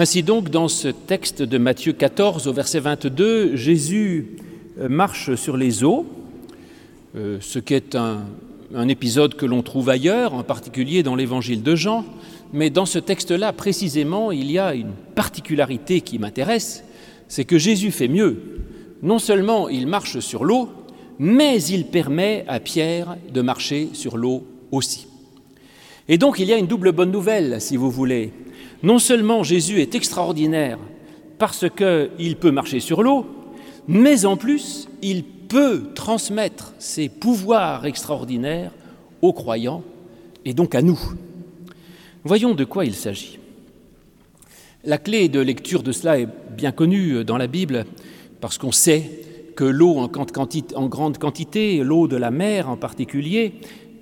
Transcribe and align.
Ainsi 0.00 0.22
donc, 0.22 0.50
dans 0.50 0.68
ce 0.68 0.86
texte 0.86 1.42
de 1.42 1.58
Matthieu 1.58 1.92
14 1.92 2.46
au 2.46 2.52
verset 2.52 2.78
22, 2.78 3.56
Jésus 3.56 4.36
euh, 4.78 4.88
marche 4.88 5.34
sur 5.34 5.56
les 5.56 5.82
eaux, 5.82 6.06
euh, 7.16 7.38
ce 7.40 7.58
qui 7.58 7.74
est 7.74 7.96
un, 7.96 8.20
un 8.72 8.86
épisode 8.86 9.34
que 9.34 9.44
l'on 9.44 9.64
trouve 9.64 9.88
ailleurs, 9.88 10.34
en 10.34 10.44
particulier 10.44 11.02
dans 11.02 11.16
l'évangile 11.16 11.64
de 11.64 11.74
Jean, 11.74 12.04
mais 12.52 12.70
dans 12.70 12.86
ce 12.86 13.00
texte-là, 13.00 13.52
précisément, 13.52 14.30
il 14.30 14.52
y 14.52 14.60
a 14.60 14.72
une 14.72 14.92
particularité 15.16 16.00
qui 16.00 16.20
m'intéresse, 16.20 16.84
c'est 17.26 17.44
que 17.44 17.58
Jésus 17.58 17.90
fait 17.90 18.06
mieux. 18.06 18.60
Non 19.02 19.18
seulement 19.18 19.68
il 19.68 19.88
marche 19.88 20.20
sur 20.20 20.44
l'eau, 20.44 20.68
mais 21.18 21.60
il 21.60 21.86
permet 21.86 22.44
à 22.46 22.60
Pierre 22.60 23.16
de 23.34 23.40
marcher 23.40 23.88
sur 23.94 24.16
l'eau 24.16 24.46
aussi. 24.70 25.08
Et 26.06 26.18
donc 26.18 26.38
il 26.38 26.46
y 26.46 26.52
a 26.52 26.56
une 26.56 26.68
double 26.68 26.92
bonne 26.92 27.10
nouvelle, 27.10 27.60
si 27.60 27.76
vous 27.76 27.90
voulez. 27.90 28.32
Non 28.82 28.98
seulement 28.98 29.42
Jésus 29.42 29.80
est 29.80 29.94
extraordinaire 29.94 30.78
parce 31.38 31.66
qu'il 31.68 32.36
peut 32.36 32.50
marcher 32.50 32.80
sur 32.80 33.02
l'eau, 33.02 33.26
mais 33.88 34.24
en 34.24 34.36
plus, 34.36 34.88
il 35.02 35.24
peut 35.24 35.90
transmettre 35.94 36.74
ses 36.78 37.08
pouvoirs 37.08 37.86
extraordinaires 37.86 38.70
aux 39.22 39.32
croyants 39.32 39.82
et 40.44 40.54
donc 40.54 40.74
à 40.74 40.82
nous. 40.82 40.98
Voyons 42.24 42.54
de 42.54 42.64
quoi 42.64 42.84
il 42.84 42.94
s'agit. 42.94 43.38
La 44.84 44.98
clé 44.98 45.28
de 45.28 45.40
lecture 45.40 45.82
de 45.82 45.92
cela 45.92 46.20
est 46.20 46.28
bien 46.56 46.70
connue 46.70 47.24
dans 47.24 47.36
la 47.36 47.46
Bible, 47.46 47.84
parce 48.40 48.58
qu'on 48.58 48.72
sait 48.72 49.10
que 49.56 49.64
l'eau 49.64 49.98
en, 49.98 50.06
grande 50.06 51.18
quantité, 51.18 51.82
l'eau 51.82 52.06
de 52.06 52.16
la 52.16 52.30
mer 52.30 52.68
en 52.68 52.76
particulier, 52.76 53.54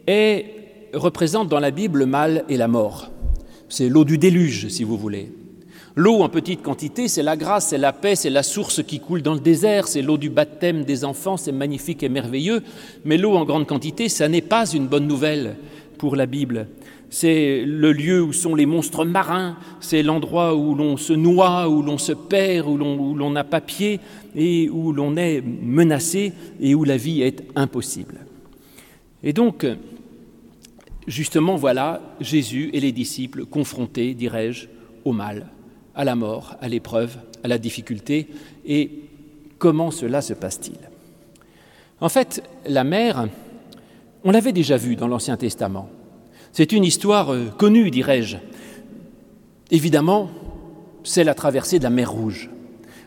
est, 0.06 0.46
représente 0.92 1.48
dans 1.48 1.60
la 1.60 1.70
Bible 1.70 2.00
le 2.00 2.06
mal 2.06 2.45
et 2.50 2.58
la 2.58 2.68
mort. 2.68 3.10
C'est 3.68 3.88
l'eau 3.88 4.04
du 4.04 4.18
déluge, 4.18 4.68
si 4.68 4.84
vous 4.84 4.96
voulez. 4.96 5.32
L'eau 5.98 6.20
en 6.20 6.28
petite 6.28 6.62
quantité, 6.62 7.08
c'est 7.08 7.22
la 7.22 7.36
grâce, 7.36 7.68
c'est 7.68 7.78
la 7.78 7.92
paix, 7.92 8.16
c'est 8.16 8.28
la 8.28 8.42
source 8.42 8.82
qui 8.82 9.00
coule 9.00 9.23
dans 9.23 9.32
le 9.32 9.40
désert, 9.40 9.88
c'est 9.88 10.02
l'eau 10.02 10.18
du 10.18 10.28
baptême 10.28 10.84
des 10.84 11.04
enfants, 11.04 11.38
c'est 11.38 11.52
magnifique 11.52 12.02
et 12.02 12.10
merveilleux. 12.10 12.62
Mais 13.06 13.16
l'eau 13.16 13.34
en 13.34 13.46
grande 13.46 13.66
quantité, 13.66 14.10
ça 14.10 14.28
n'est 14.28 14.42
pas 14.42 14.70
une 14.70 14.88
bonne 14.88 15.06
nouvelle 15.06 15.56
pour 15.96 16.14
la 16.14 16.26
Bible. 16.26 16.68
C'est 17.08 17.64
le 17.64 17.92
lieu 17.92 18.23
où 18.23 18.34
sont 18.34 18.54
les 18.54 18.66
monstres 18.66 19.06
marins, 19.06 19.56
c'est 19.80 20.02
l'endroit 20.02 20.54
où 20.54 20.74
l'on 20.74 20.98
se 20.98 21.14
noie, 21.14 21.68
où 21.68 21.80
l'on 21.80 21.98
se 21.98 22.12
perd, 22.12 22.68
où 22.68 22.76
l'on 22.76 23.30
n'a 23.30 23.45
pas 23.45 23.62
pied 23.62 24.01
et 24.34 24.68
où 24.68 24.92
l'on 24.92 25.16
est 25.16 25.40
menacé 25.40 26.32
et 26.60 26.74
où 26.74 26.84
la 26.84 26.98
vie 26.98 27.23
est 27.23 27.42
impossible. 27.54 28.18
Et 29.23 29.32
donc, 29.32 29.64
Justement, 31.07 31.57
voilà 31.57 32.01
Jésus 32.21 32.71
et 32.73 32.80
les 32.80 32.93
disciples 32.93 33.45
confrontés, 33.46 34.15
dirais-je, 34.15 34.66
au 35.04 35.13
mal, 35.13 35.46
à 35.95 36.04
la 36.04 36.16
mort, 36.16 36.57
à 36.60 36.68
l'épreuve, 36.68 37.16
à 37.45 37.48
la 37.48 37.59
difficulté. 37.59 38.29
Et 38.66 38.90
comment 39.59 39.90
cela 39.90 40.21
se 40.21 40.35
passe-t-il? 40.35 40.79
En 42.01 42.09
fait, 42.09 42.43
la 42.66 42.85
mer, 42.85 43.29
on 44.24 44.32
l'avait 44.32 44.52
déjà 44.52 44.76
vue 44.76 44.96
dans 44.96 45.09
l'Ancien 45.09 45.37
Testament. 45.37 45.88
C'est 46.52 46.73
une 46.73 46.85
histoire 46.85 47.32
euh, 47.32 47.46
connue, 47.57 47.91
dirais-je. 47.91 48.38
Évidemment, 49.70 50.30
c'est 51.04 51.24
la 51.24 51.35
traversée 51.35 51.79
de 51.79 51.85
la 51.85 51.91
mer 51.91 52.10
Rouge. 52.10 52.51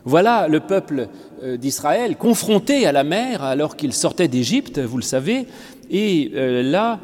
Voilà 0.05 0.47
le 0.47 0.61
peuple 0.61 1.09
euh, 1.43 1.57
d'Israël 1.57 2.15
confronté 2.15 2.85
à 2.85 2.91
la 2.91 3.03
mer 3.03 3.43
alors 3.43 3.75
qu'il 3.75 3.93
sortait 3.93 4.27
d'Égypte, 4.27 4.79
vous 4.79 4.97
le 4.97 5.03
savez, 5.03 5.45
et 5.89 6.31
euh, 6.35 6.63
là, 6.63 6.99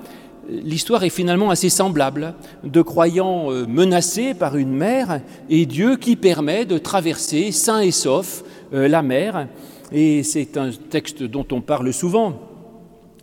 l'histoire 0.50 1.04
est 1.04 1.10
finalement 1.10 1.50
assez 1.50 1.70
semblable, 1.70 2.34
de 2.64 2.82
croyants 2.82 3.52
euh, 3.52 3.66
menacés 3.66 4.34
par 4.34 4.58
une 4.58 4.72
mer 4.72 5.22
et 5.50 5.66
Dieu 5.66 5.98
qui 5.98 6.16
permet 6.16 6.66
de 6.66 6.78
traverser 6.78 7.52
sain 7.52 7.80
et 7.80 7.92
sauf 7.92 8.44
euh, 8.74 8.88
la 8.88 9.02
mer. 9.02 9.48
Et 9.92 10.24
c'est 10.24 10.58
un 10.58 10.72
texte 10.72 11.24
dont 11.24 11.46
on 11.52 11.62
parle 11.62 11.94
souvent, 11.94 12.40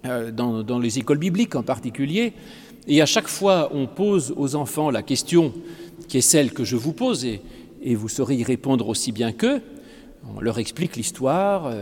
euh, 0.07 0.31
dans, 0.31 0.79
les 0.79 0.99
écoles 0.99 1.19
bibliques 1.19 1.55
en 1.55 1.63
particulier. 1.63 2.33
Et 2.89 3.01
à 3.01 3.07
chaque 3.07 3.29
fois, 3.29 3.71
on 3.73 3.87
pose 3.87 4.35
aux 4.37 4.55
enfants 4.55 4.91
la 4.91 5.03
question 5.03 5.53
qui 6.09 6.19
est 6.19 6.23
celle 6.23 6.53
que 6.53 6.65
je 6.65 6.77
vous 6.77 6.93
pose, 6.93 7.25
et, 7.25 7.41
vous 7.95 8.09
saurez 8.09 8.37
y 8.37 8.45
répondre 8.45 8.89
aussi 8.89 9.13
bien 9.13 9.33
qu'eux. 9.33 9.61
On 10.37 10.41
leur 10.41 10.59
explique 10.59 10.97
l'histoire, 10.97 11.73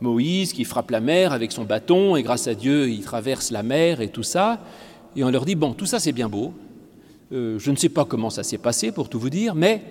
Moïse 0.00 0.52
qui 0.52 0.64
frappe 0.64 0.90
la 0.90 1.00
mer 1.00 1.32
avec 1.32 1.52
son 1.52 1.64
bâton, 1.64 2.16
et 2.16 2.22
grâce 2.22 2.48
à 2.48 2.54
Dieu, 2.54 2.90
il 2.90 3.02
traverse 3.02 3.50
la 3.50 3.62
mer 3.62 4.00
et 4.02 4.08
tout 4.08 4.22
ça. 4.22 4.60
Et 5.16 5.24
on 5.24 5.30
leur 5.30 5.44
dit, 5.44 5.54
bon, 5.54 5.72
tout 5.72 5.86
ça 5.86 5.98
c'est 6.00 6.12
bien 6.12 6.28
beau, 6.28 6.52
euh, 7.32 7.58
je 7.58 7.70
ne 7.70 7.76
sais 7.76 7.88
pas 7.88 8.04
comment 8.04 8.30
ça 8.30 8.42
s'est 8.42 8.58
passé 8.58 8.92
pour 8.92 9.08
tout 9.08 9.18
vous 9.18 9.30
dire, 9.30 9.54
mais 9.54 9.82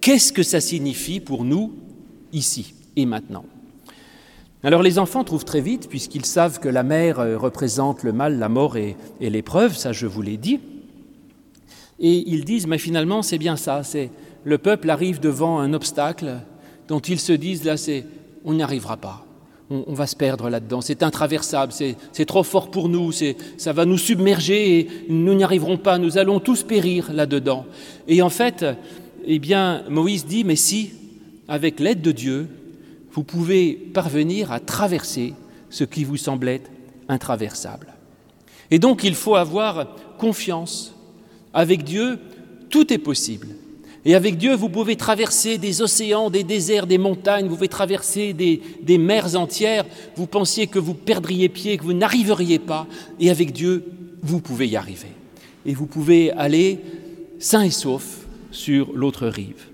qu'est-ce 0.00 0.32
que 0.32 0.42
ça 0.42 0.60
signifie 0.60 1.20
pour 1.20 1.44
nous 1.44 1.74
ici 2.32 2.74
et 2.96 3.06
maintenant? 3.06 3.44
Alors 4.62 4.82
les 4.82 4.98
enfants 4.98 5.22
trouvent 5.22 5.44
très 5.44 5.60
vite, 5.60 5.88
puisqu'ils 5.88 6.24
savent 6.24 6.58
que 6.58 6.68
la 6.68 6.82
mer 6.82 7.20
euh, 7.20 7.38
représente 7.38 8.02
le 8.02 8.12
mal, 8.12 8.38
la 8.38 8.48
mort 8.48 8.76
et, 8.76 8.96
l'épreuve, 9.20 9.76
ça 9.76 9.92
je 9.92 10.06
vous 10.06 10.22
l'ai 10.22 10.36
dit, 10.36 10.60
et 12.00 12.24
ils 12.28 12.44
disent, 12.44 12.66
mais 12.66 12.78
finalement 12.78 13.22
c'est 13.22 13.38
bien 13.38 13.56
ça, 13.56 13.82
c'est 13.82 14.10
le 14.44 14.58
peuple 14.58 14.90
arrive 14.90 15.20
devant 15.20 15.58
un 15.60 15.72
obstacle 15.72 16.38
dont 16.88 17.00
ils 17.00 17.20
se 17.20 17.32
disent, 17.32 17.64
là 17.64 17.76
c'est, 17.76 18.06
on 18.44 18.54
n'y 18.54 18.62
arrivera 18.62 18.96
pas 18.96 19.25
on, 19.70 19.94
va 19.94 20.06
se 20.06 20.16
perdre 20.16 20.48
là-dedans. 20.48 20.80
C'est 20.80 21.02
intraversable, 21.02 21.72
c'est 21.72 22.24
trop 22.24 22.42
fort 22.42 22.70
pour 22.70 22.88
nous, 22.88 23.12
ça 23.56 23.72
va 23.72 23.84
nous 23.84 23.98
submerger 23.98 24.78
et 24.78 24.88
nous 25.08 25.34
n'y 25.34 25.44
arriverons 25.44 25.78
pas, 25.78 25.98
nous 25.98 26.18
allons 26.18 26.40
tous 26.40 26.62
périr 26.62 27.12
là-dedans. 27.12 27.66
Et 28.08 28.22
en 28.22 28.30
fait, 28.30 28.64
eh 29.24 29.38
bien, 29.38 29.82
Moïse 29.88 30.26
dit, 30.26 30.44
mais 30.44 30.56
si, 30.56 30.92
avec 31.48 31.80
l'aide 31.80 32.02
de 32.02 32.12
Dieu, 32.12 32.48
vous 33.12 33.24
pouvez 33.24 33.72
parvenir 33.72 34.52
à 34.52 34.60
traverser 34.60 35.34
ce 35.70 35.84
qui 35.84 36.04
vous 36.04 36.16
semblait 36.16 36.62
intraversable. 37.08 37.88
Et 38.70 38.78
donc, 38.78 39.04
il 39.04 39.14
faut 39.14 39.36
avoir 39.36 39.96
confiance. 40.18 40.94
Avec 41.54 41.84
Dieu, 41.84 42.18
tout 42.68 42.92
est 42.92 42.98
possible. 42.98 43.48
Et 44.08 44.14
avec 44.14 44.38
Dieu, 44.38 44.54
vous 44.54 44.68
pouvez 44.68 44.94
traverser 44.94 45.58
des 45.58 45.82
océans, 45.82 46.30
des 46.30 46.44
déserts, 46.44 46.86
des 46.86 46.96
montagnes, 46.96 47.48
vous 47.48 47.56
pouvez 47.56 47.66
traverser 47.66 48.32
des, 48.32 48.98
mers 48.98 49.34
entières. 49.34 49.84
Vous 50.14 50.28
pensiez 50.28 50.68
que 50.68 50.78
vous 50.78 50.94
perdriez 50.94 51.48
pied, 51.48 51.76
que 51.76 51.82
vous 51.82 51.92
n'arriveriez 51.92 52.60
pas. 52.60 52.86
Et 53.18 53.30
avec 53.30 53.52
Dieu, 53.52 53.84
vous 54.22 54.40
pouvez 54.40 54.68
y 54.68 54.76
arriver. 54.76 55.08
Et 55.66 55.74
vous 55.74 55.86
pouvez 55.86 56.30
aller 56.30 56.78
sain 57.40 57.62
et 57.62 57.70
sauf 57.70 58.28
sur 58.52 58.92
l'autre 58.94 59.26
rive. 59.26 59.66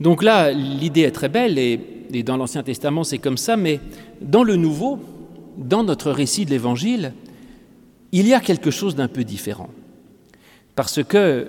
Donc 0.00 0.24
là, 0.24 0.50
l'idée 0.50 1.02
est 1.02 1.12
très 1.12 1.28
belle, 1.28 1.60
et, 1.60 1.78
dans 2.24 2.36
l'Ancien 2.36 2.64
Testament, 2.64 3.04
c'est 3.04 3.18
comme 3.18 3.38
ça, 3.38 3.56
mais 3.56 3.78
dans 4.20 4.42
le 4.42 4.56
Nouveau, 4.56 4.98
dans 5.58 5.84
notre 5.84 6.10
récit 6.10 6.44
de 6.44 6.50
l'Évangile, 6.50 7.12
il 8.10 8.26
y 8.26 8.34
a 8.34 8.40
quelque 8.40 8.72
chose 8.72 8.96
d'un 8.96 9.06
peu 9.06 9.22
différent. 9.22 9.70
Parce 10.74 11.04
que 11.04 11.46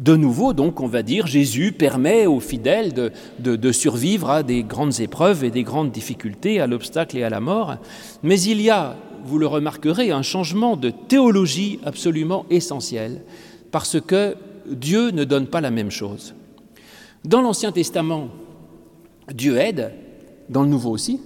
de 0.00 0.16
nouveau, 0.16 0.54
donc, 0.54 0.80
on 0.80 0.86
va 0.86 1.02
dire, 1.02 1.26
Jésus 1.26 1.72
permet 1.72 2.24
aux 2.24 2.40
fidèles 2.40 2.94
de, 3.38 3.72
survivre 3.72 4.30
à 4.30 4.42
des 4.42 4.62
grandes 4.62 4.98
épreuves 4.98 5.44
et 5.44 5.50
des 5.50 5.62
grandes 5.62 5.90
difficultés, 5.90 6.58
à 6.58 6.66
l'obstacle 6.66 7.18
et 7.18 7.22
à 7.22 7.28
la 7.28 7.40
mort. 7.40 7.76
Mais 8.22 8.40
il 8.40 8.62
y 8.62 8.70
a, 8.70 8.96
vous 9.26 9.38
le 9.38 9.46
remarquerez, 9.46 10.10
un 10.10 10.22
changement 10.22 10.78
de 10.78 10.88
théologie 10.88 11.80
absolument 11.84 12.46
essentiel, 12.48 13.20
parce 13.70 14.00
que 14.00 14.36
Dieu 14.66 15.10
ne 15.10 15.24
donne 15.24 15.46
pas 15.46 15.60
la 15.60 15.70
même 15.70 15.90
chose. 15.90 16.34
Dans 17.26 17.42
l'Ancien 17.42 17.70
Testament, 17.70 18.28
Dieu 19.34 19.58
aide, 19.58 19.92
dans 20.48 20.62
le 20.62 20.68
Nouveau 20.68 20.92
aussi, 20.92 21.20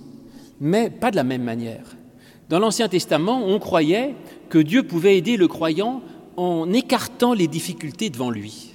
mais 0.61 0.91
pas 0.91 1.13
de 1.13 1.17
la 1.17 1.25
même 1.25 1.45
manière. 1.45 1.85
Dans 2.49 2.59
l'Ancien 2.59 2.89
Testament, 2.89 3.47
on 3.47 3.61
croyait 3.61 4.17
que 4.49 4.59
Dieu 4.59 4.83
pouvait 4.83 5.17
aider 5.17 5.37
le 5.37 5.47
croyant 5.47 6.03
en 6.37 6.73
écartant 6.73 7.35
les 7.35 7.49
difficultés 7.49 8.11
devant 8.11 8.31
lui. 8.31 8.71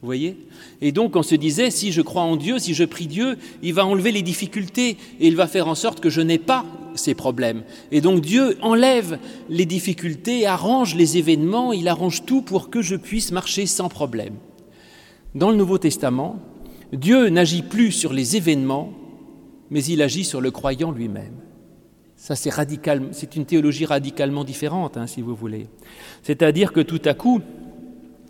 Vous 0.00 0.06
voyez? 0.06 0.36
Et 0.80 0.92
donc 0.92 1.16
on 1.16 1.24
se 1.24 1.34
disait, 1.34 1.70
si 1.70 1.90
je 1.90 2.02
crois 2.02 2.22
en 2.22 2.36
Dieu, 2.36 2.58
si 2.58 2.72
je 2.72 2.84
prie 2.84 3.08
Dieu, 3.08 3.36
il 3.62 3.74
va 3.74 3.84
enlever 3.84 4.12
les 4.12 4.22
difficultés 4.22 4.96
et 5.18 5.26
il 5.26 5.34
va 5.34 5.48
faire 5.48 5.66
en 5.66 5.74
sorte 5.74 5.98
que 5.98 6.10
je 6.10 6.20
n'ai 6.20 6.38
pas 6.38 6.64
ces 6.94 7.14
problèmes. 7.14 7.64
Et 7.90 8.00
donc 8.00 8.20
Dieu 8.20 8.56
enlève 8.62 9.18
les 9.48 9.66
difficultés, 9.66 10.46
arrange 10.46 10.94
les 10.94 11.18
événements, 11.18 11.72
il 11.72 11.88
arrange 11.88 12.24
tout 12.24 12.42
pour 12.42 12.70
que 12.70 12.80
je 12.80 12.94
puisse 12.94 13.32
marcher 13.32 13.66
sans 13.66 13.88
problème. 13.88 14.34
Dans 15.34 15.50
le 15.50 15.56
Nouveau 15.56 15.78
Testament, 15.78 16.38
Dieu 16.92 17.28
n'agit 17.28 17.62
plus 17.62 17.90
sur 17.90 18.12
les 18.12 18.36
événements, 18.36 18.92
mais 19.70 19.84
il 19.84 20.00
agit 20.00 20.24
sur 20.24 20.40
le 20.40 20.50
croyant 20.50 20.92
lui-même. 20.92 21.34
Ça, 22.18 22.34
c'est 22.34 22.50
radical, 22.50 23.02
c'est 23.12 23.36
une 23.36 23.46
théologie 23.46 23.86
radicalement 23.86 24.42
différente, 24.42 24.96
hein, 24.96 25.06
si 25.06 25.22
vous 25.22 25.36
voulez. 25.36 25.68
C'est-à-dire 26.24 26.72
que 26.72 26.80
tout 26.80 27.00
à 27.04 27.14
coup, 27.14 27.40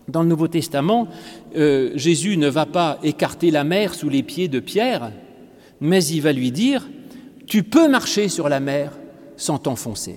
dans 0.08 0.23
le 0.23 0.29
Nouveau 0.29 0.46
Testament, 0.46 1.08
euh, 1.56 1.93
Jésus 1.94 2.37
ne 2.37 2.49
va 2.49 2.67
pas 2.67 2.99
écarter 3.02 3.50
la 3.50 3.64
mer 3.64 3.94
sous 3.94 4.11
les 4.11 4.23
pieds 4.23 4.46
de 4.46 4.61
Pierre, 4.61 5.11
mais 5.81 6.05
il 6.05 6.20
va 6.20 6.35
lui 6.35 6.52
dire, 6.52 6.87
tu 7.46 7.62
peux 7.62 7.88
marcher 7.88 8.29
sur 8.29 8.50
la 8.50 8.61
mer 8.61 8.93
sans 9.38 9.56
t'enfoncer. 9.56 10.17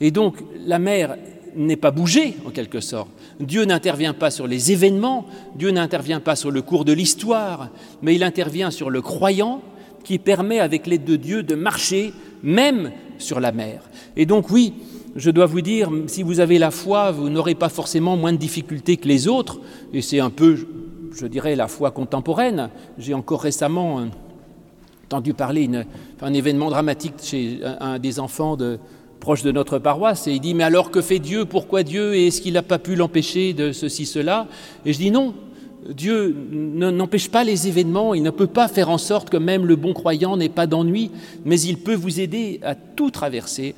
Et 0.00 0.10
donc 0.10 0.36
la 0.64 0.78
mer 0.78 1.16
n'est 1.54 1.76
pas 1.76 1.90
bougé, 1.90 2.36
en 2.46 2.50
quelque 2.50 2.80
sorte. 2.80 3.10
Dieu 3.38 3.66
n'intervient 3.66 4.14
pas 4.14 4.30
sur 4.30 4.46
les 4.46 4.72
événements, 4.72 5.26
Dieu 5.56 5.72
n'intervient 5.72 6.20
pas 6.20 6.36
sur 6.36 6.50
le 6.50 6.62
cours 6.62 6.86
de 6.86 6.94
l'histoire, 6.94 7.68
mais 8.00 8.14
il 8.14 8.24
intervient 8.24 8.70
sur 8.70 8.88
le 8.88 9.02
croyant 9.02 9.60
qui 10.04 10.18
permet, 10.18 10.58
avec 10.58 10.86
l'aide 10.86 11.04
de 11.04 11.16
Dieu, 11.16 11.42
de 11.42 11.54
marcher 11.54 12.14
même 12.42 12.92
sur 13.20 13.40
la 13.40 13.52
mer. 13.52 13.82
Et 14.16 14.26
donc 14.26 14.50
oui, 14.50 14.72
je 15.16 15.30
dois 15.30 15.46
vous 15.46 15.60
dire, 15.60 15.90
si 16.06 16.22
vous 16.22 16.40
avez 16.40 16.58
la 16.58 16.70
foi, 16.70 17.10
vous 17.10 17.28
n'aurez 17.28 17.54
pas 17.54 17.68
forcément 17.68 18.16
moins 18.16 18.32
de 18.32 18.38
difficultés 18.38 18.96
que 18.96 19.08
les 19.08 19.28
autres, 19.28 19.60
et 19.92 20.02
c'est 20.02 20.20
un 20.20 20.30
peu, 20.30 20.56
je 21.12 21.26
dirais, 21.26 21.56
la 21.56 21.68
foi 21.68 21.90
contemporaine. 21.90 22.70
J'ai 22.98 23.14
encore 23.14 23.42
récemment 23.42 24.06
entendu 25.06 25.34
parler 25.34 25.68
d'un 26.20 26.32
événement 26.32 26.70
dramatique 26.70 27.14
chez 27.22 27.60
un, 27.80 27.98
des 27.98 28.20
enfants 28.20 28.56
de, 28.56 28.78
proche 29.18 29.42
de 29.42 29.52
notre 29.52 29.78
paroisse, 29.78 30.26
et 30.26 30.32
il 30.32 30.40
dit, 30.40 30.54
mais 30.54 30.64
alors 30.64 30.90
que 30.90 31.00
fait 31.00 31.18
Dieu? 31.18 31.44
Pourquoi 31.44 31.82
Dieu? 31.82 32.14
Et 32.14 32.28
est-ce 32.28 32.40
qu'il 32.40 32.54
n'a 32.54 32.62
pas 32.62 32.78
pu 32.78 32.94
l'empêcher 32.94 33.52
de 33.52 33.72
ceci, 33.72 34.06
cela 34.06 34.46
Et 34.86 34.92
je 34.92 34.98
dis 34.98 35.10
non, 35.10 35.34
Dieu 35.88 36.34
n'empêche 36.52 37.30
pas 37.30 37.44
les 37.44 37.68
événements, 37.68 38.14
il 38.14 38.22
ne 38.22 38.30
peut 38.30 38.46
pas 38.46 38.68
faire 38.68 38.90
en 38.90 38.98
sorte 38.98 39.30
que 39.30 39.36
même 39.36 39.66
le 39.66 39.76
bon 39.76 39.92
croyant 39.94 40.36
n'ait 40.36 40.48
pas 40.48 40.66
d'ennui, 40.66 41.10
mais 41.44 41.60
il 41.60 41.78
peut 41.78 41.94
vous 41.94 42.20
aider 42.20 42.60
à 42.62 42.74
tout 42.74 43.10
traverser. 43.10 43.74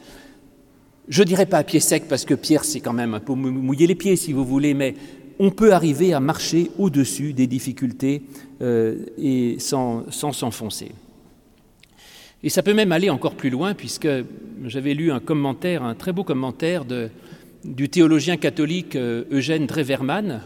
Je 1.08 1.22
ne 1.22 1.26
dirais 1.26 1.46
pas 1.46 1.58
à 1.58 1.64
pied 1.64 1.80
sec, 1.80 2.04
parce 2.08 2.24
que 2.24 2.34
Pierre, 2.34 2.64
c'est 2.64 2.80
quand 2.80 2.92
même 2.92 3.14
un 3.14 3.20
peu 3.20 3.34
mouiller 3.34 3.86
les 3.86 3.94
pieds, 3.94 4.16
si 4.16 4.32
vous 4.32 4.44
voulez, 4.44 4.74
mais 4.74 4.94
on 5.38 5.50
peut 5.50 5.72
arriver 5.72 6.12
à 6.12 6.20
marcher 6.20 6.70
au-dessus 6.78 7.32
des 7.32 7.46
difficultés 7.46 8.22
euh, 8.60 9.06
et 9.18 9.56
sans 9.58 10.04
s'enfoncer. 10.10 10.92
Et 12.44 12.48
ça 12.48 12.62
peut 12.62 12.74
même 12.74 12.92
aller 12.92 13.10
encore 13.10 13.34
plus 13.34 13.50
loin, 13.50 13.74
puisque 13.74 14.08
j'avais 14.64 14.94
lu 14.94 15.12
un 15.12 15.20
commentaire, 15.20 15.82
un 15.84 15.94
très 15.94 16.12
beau 16.12 16.24
commentaire 16.24 16.84
du 17.64 17.88
théologien 17.88 18.36
catholique 18.36 18.96
euh, 18.96 19.24
Eugène 19.30 19.66
Dreverman, 19.66 20.40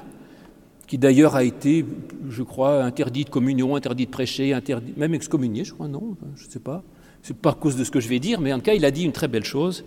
qui 0.86 0.98
d'ailleurs 0.98 1.34
a 1.34 1.44
été, 1.44 1.84
je 2.28 2.42
crois, 2.42 2.84
interdit 2.84 3.24
de 3.24 3.30
communion, 3.30 3.74
interdit 3.74 4.06
de 4.06 4.10
prêcher, 4.10 4.56
même 4.96 5.14
excommunié, 5.14 5.64
je 5.64 5.72
crois, 5.72 5.88
non, 5.88 6.16
je 6.36 6.46
ne 6.46 6.50
sais 6.50 6.60
pas. 6.60 6.82
C'est 7.22 7.36
pas 7.36 7.50
à 7.50 7.54
cause 7.54 7.76
de 7.76 7.82
ce 7.82 7.90
que 7.90 7.98
je 7.98 8.08
vais 8.08 8.20
dire, 8.20 8.40
mais 8.40 8.52
en 8.52 8.58
tout 8.58 8.64
cas, 8.64 8.74
il 8.74 8.84
a 8.84 8.90
dit 8.92 9.02
une 9.02 9.12
très 9.12 9.26
belle 9.26 9.44
chose. 9.44 9.84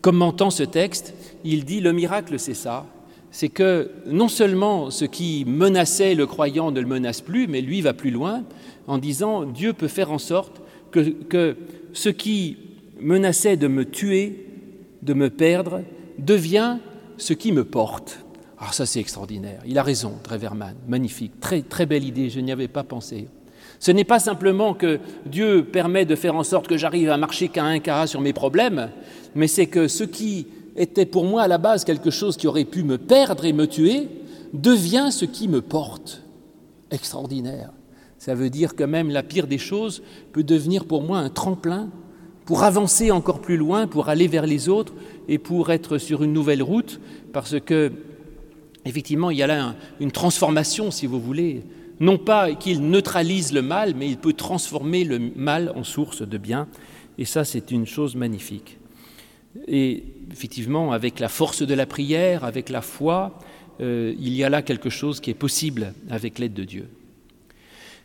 Commentant 0.00 0.50
ce 0.50 0.62
texte, 0.62 1.12
il 1.44 1.64
dit 1.64 1.80
le 1.80 1.92
miracle, 1.92 2.38
c'est 2.38 2.54
ça, 2.54 2.86
c'est 3.30 3.48
que 3.48 3.90
non 4.06 4.28
seulement 4.28 4.90
ce 4.90 5.04
qui 5.04 5.44
menaçait 5.46 6.14
le 6.14 6.26
croyant 6.26 6.70
ne 6.70 6.80
le 6.80 6.86
menace 6.86 7.20
plus, 7.20 7.46
mais 7.46 7.60
lui 7.60 7.80
va 7.80 7.92
plus 7.94 8.10
loin 8.10 8.44
en 8.86 8.98
disant 8.98 9.44
Dieu 9.44 9.72
peut 9.72 9.88
faire 9.88 10.12
en 10.12 10.18
sorte 10.18 10.62
que, 10.90 11.56
ce 11.92 12.08
qui 12.08 12.56
menaçait 13.00 13.56
de 13.56 13.68
me 13.68 13.84
tuer, 13.84 14.46
de 15.02 15.14
me 15.14 15.30
perdre, 15.30 15.82
devient 16.18 16.78
ce 17.16 17.32
qui 17.32 17.52
me 17.52 17.64
porte. 17.64 18.24
Alors 18.58 18.74
ça 18.74 18.86
c'est 18.86 19.00
extraordinaire. 19.00 19.60
Il 19.66 19.78
a 19.78 19.82
raison, 19.82 20.14
Dreverman. 20.24 20.74
Magnifique. 20.88 21.40
Très, 21.40 21.62
très 21.62 21.86
belle 21.86 22.04
idée, 22.04 22.30
je 22.30 22.40
n'y 22.40 22.52
avais 22.52 22.68
pas 22.68 22.82
pensé. 22.82 23.28
Ce 23.78 23.92
n'est 23.92 24.04
pas 24.04 24.18
simplement 24.18 24.74
que 24.74 24.98
Dieu 25.26 25.64
permet 25.64 26.04
de 26.04 26.16
faire 26.16 26.34
en 26.34 26.42
sorte 26.42 26.66
que 26.66 26.76
j'arrive 26.76 27.10
à 27.10 27.16
marcher 27.16 27.48
qu'à 27.48 27.64
un 27.64 27.78
cas 27.78 28.06
sur 28.06 28.20
mes 28.20 28.32
problèmes, 28.32 28.90
mais 29.34 29.46
c'est 29.46 29.66
que 29.66 29.86
ce 29.86 30.02
qui 30.04 30.46
était 30.76 31.06
pour 31.06 31.24
moi 31.24 31.42
à 31.42 31.48
la 31.48 31.58
base 31.58 31.84
quelque 31.84 32.10
chose 32.10 32.36
qui 32.36 32.46
aurait 32.46 32.64
pu 32.64 32.82
me 32.82 32.98
perdre 32.98 33.44
et 33.44 33.52
me 33.52 33.66
tuer 33.66 34.08
devient 34.52 35.08
ce 35.10 35.24
qui 35.24 35.46
me 35.46 35.60
porte. 35.60 36.22
Extraordinaire. 36.90 37.70
Ça 38.18 38.34
veut 38.34 38.50
dire 38.50 38.74
que 38.74 38.82
même 38.82 39.10
la 39.10 39.22
pire 39.22 39.46
des 39.46 39.58
choses 39.58 40.02
peut 40.32 40.42
devenir 40.42 40.84
pour 40.84 41.02
moi 41.02 41.18
un 41.18 41.30
tremplin 41.30 41.88
pour 42.48 42.62
avancer 42.62 43.10
encore 43.10 43.40
plus 43.40 43.58
loin, 43.58 43.86
pour 43.86 44.08
aller 44.08 44.26
vers 44.26 44.46
les 44.46 44.70
autres 44.70 44.94
et 45.28 45.36
pour 45.36 45.70
être 45.70 45.98
sur 45.98 46.22
une 46.22 46.32
nouvelle 46.32 46.62
route, 46.62 46.98
parce 47.34 47.60
que, 47.60 47.92
effectivement, 48.88 49.30
il 49.30 49.38
y 49.38 49.42
a 49.42 49.46
là 49.46 49.74
une 50.00 50.12
transformation, 50.12 50.90
si 50.90 51.06
vous 51.06 51.20
voulez. 51.20 51.62
Non 52.00 52.16
pas 52.16 52.54
qu'il 52.54 52.88
neutralise 52.88 53.52
le 53.52 53.62
mal, 53.62 53.94
mais 53.96 54.08
il 54.08 54.18
peut 54.18 54.32
transformer 54.32 55.04
le 55.04 55.18
mal 55.18 55.72
en 55.74 55.84
source 55.84 56.22
de 56.22 56.38
bien. 56.38 56.68
Et 57.18 57.24
ça, 57.24 57.44
c'est 57.44 57.70
une 57.70 57.86
chose 57.86 58.14
magnifique. 58.14 58.78
Et 59.66 60.04
effectivement, 60.30 60.92
avec 60.92 61.18
la 61.18 61.28
force 61.28 61.62
de 61.62 61.74
la 61.74 61.86
prière, 61.86 62.44
avec 62.44 62.68
la 62.68 62.80
foi, 62.80 63.38
euh, 63.80 64.14
il 64.18 64.34
y 64.34 64.44
a 64.44 64.48
là 64.48 64.62
quelque 64.62 64.90
chose 64.90 65.20
qui 65.20 65.30
est 65.30 65.34
possible 65.34 65.92
avec 66.10 66.38
l'aide 66.38 66.54
de 66.54 66.64
Dieu. 66.64 66.88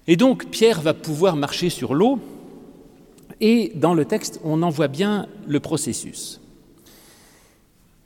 Et 0.08 0.16
donc 0.16 0.50
Pierre 0.50 0.82
va 0.82 0.94
pouvoir 0.94 1.36
marcher 1.36 1.70
sur 1.70 1.94
l'eau, 1.94 2.20
et 3.40 3.72
dans 3.76 3.94
le 3.94 4.06
texte, 4.06 4.40
on 4.44 4.62
en 4.62 4.70
voit 4.70 4.88
bien 4.88 5.28
le 5.48 5.60
processus. 5.60 6.40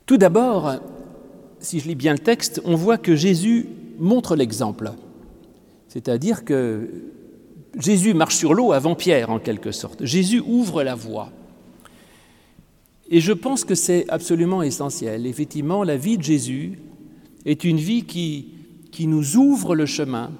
Tout 0.06 0.16
d'abord, 0.16 0.76
si 1.60 1.80
je 1.80 1.88
lis 1.88 1.94
bien 1.94 2.12
le 2.12 2.18
texte, 2.18 2.60
on 2.64 2.74
voit 2.74 2.98
que 2.98 3.16
Jésus 3.16 3.66
montre 3.98 4.36
l'exemple. 4.36 4.92
C'est-à-dire 5.88 6.44
que 6.44 6.88
Jésus 7.78 8.14
marche 8.14 8.36
sur 8.36 8.54
l'eau 8.54 8.72
avant 8.72 8.94
Pierre, 8.94 9.30
en 9.30 9.38
quelque 9.38 9.72
sorte. 9.72 10.04
Jésus 10.04 10.42
ouvre 10.46 10.82
la 10.82 10.94
voie. 10.94 11.30
Et 13.10 13.20
je 13.20 13.32
pense 13.32 13.64
que 13.64 13.74
c'est 13.74 14.08
absolument 14.08 14.62
essentiel. 14.62 15.26
Effectivement, 15.26 15.82
la 15.82 15.96
vie 15.96 16.18
de 16.18 16.22
Jésus 16.22 16.78
est 17.46 17.64
une 17.64 17.78
vie 17.78 18.04
qui, 18.04 18.48
qui 18.90 19.06
nous 19.06 19.36
ouvre 19.36 19.74
le 19.74 19.86
chemin 19.86 20.30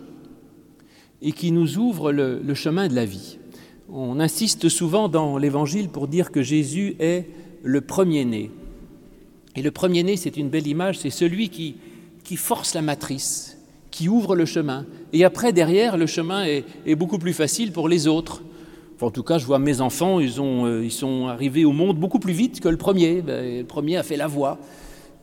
et 1.23 1.33
qui 1.33 1.51
nous 1.51 1.79
ouvre 1.79 2.13
le, 2.13 2.55
chemin 2.55 2.89
de 2.89 2.95
la 2.95 3.05
vie. 3.05 3.39
On 3.91 4.21
insiste 4.21 4.69
souvent 4.69 5.09
dans 5.09 5.39
l'Évangile 5.39 5.89
pour 5.89 6.09
dire 6.09 6.31
que 6.31 6.43
Jésus 6.43 6.95
est 6.99 7.27
le 7.63 7.81
premier-né. 7.81 8.51
Et 9.59 9.63
le 9.63 9.73
premier-né, 9.73 10.17
c'est 10.17 10.37
une 10.37 10.51
belle 10.51 10.69
image, 10.69 11.01
c'est 11.01 11.11
celui 11.11 11.49
qui, 11.49 11.75
force 12.37 12.75
la 12.75 12.83
matrice, 12.83 13.59
qui 13.91 14.09
ouvre 14.09 14.37
le 14.37 14.45
chemin. 14.45 14.87
Et 15.13 15.25
après, 15.25 15.53
derrière, 15.53 15.97
le 15.97 16.07
chemin 16.07 16.45
est, 16.45 16.95
beaucoup 16.95 17.19
plus 17.19 17.33
facile 17.33 17.73
pour 17.73 17.89
les 17.89 18.07
autres. 18.07 18.41
en 19.01 19.11
tout 19.11 19.25
cas, 19.25 19.37
je 19.39 19.45
vois 19.45 19.59
mes 19.59 19.81
enfants, 19.81 20.21
euh, 20.21 20.85
ils 20.85 20.93
sont 20.93 21.27
arrivés 21.27 21.65
au 21.65 21.73
monde 21.73 21.99
beaucoup 21.99 22.21
plus 22.21 22.33
vite 22.33 22.61
que 22.61 22.69
le 22.69 22.77
premier. 22.77 23.21
Ben, 23.21 23.59
le 23.59 23.65
premier 23.65 23.97
a 23.97 24.05
fait 24.05 24.17
la 24.17 24.29
voie. 24.29 24.61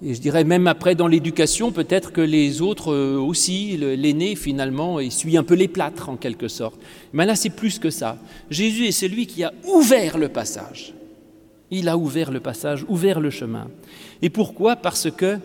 Et 0.04 0.14
je 0.14 0.20
dirais 0.20 0.44
même 0.44 0.68
après 0.68 0.96
dans 0.96 1.08
l'éducation, 1.08 1.72
peut-être 1.72 2.12
que 2.12 2.20
les 2.20 2.62
autres 2.62 2.92
euh, 2.92 3.18
aussi, 3.18 3.78
l'aîné 3.78 4.36
finalement, 4.36 5.00
il 5.00 5.14
suit 5.14 5.38
un 5.38 5.44
peu 5.44 5.56
les 5.56 5.70
plâtres 5.70 6.10
en 6.10 6.18
quelque 6.18 6.50
sorte. 6.50 6.78
Mais 7.14 7.26
là, 7.26 7.36
c'est 7.38 7.52
plus 7.52 7.80
que 7.80 7.90
ça. 7.90 8.18
Jésus 8.50 8.88
est 8.88 8.92
celui 8.92 9.28
qui 9.28 9.46
a 9.46 9.54
ouvert 9.64 10.18
le 10.18 10.28
passage. 10.28 10.94
Il 11.72 11.88
a 11.88 11.98
ouvert 11.98 12.32
le 12.32 12.42
passage, 12.42 12.86
ouvert 12.90 13.22
le 13.22 13.30
chemin. 13.30 13.68
Et 14.22 14.30
pourquoi? 14.30 14.76
Parce 14.76 15.10
que 15.12 15.40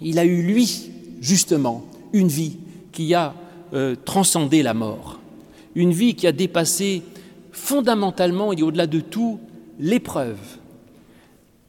il 0.00 0.18
a 0.18 0.24
eu 0.24 0.42
lui, 0.42 0.90
justement, 1.20 1.84
une 2.12 2.28
vie 2.28 2.56
qui 2.92 3.14
a 3.14 3.34
euh, 3.72 3.94
transcendé 4.04 4.62
la 4.62 4.74
mort, 4.74 5.20
une 5.74 5.92
vie 5.92 6.14
qui 6.14 6.26
a 6.26 6.32
dépassé 6.32 7.02
fondamentalement 7.52 8.52
et 8.52 8.62
au-delà 8.62 8.86
de 8.86 9.00
tout 9.00 9.38
l'épreuve. 9.78 10.38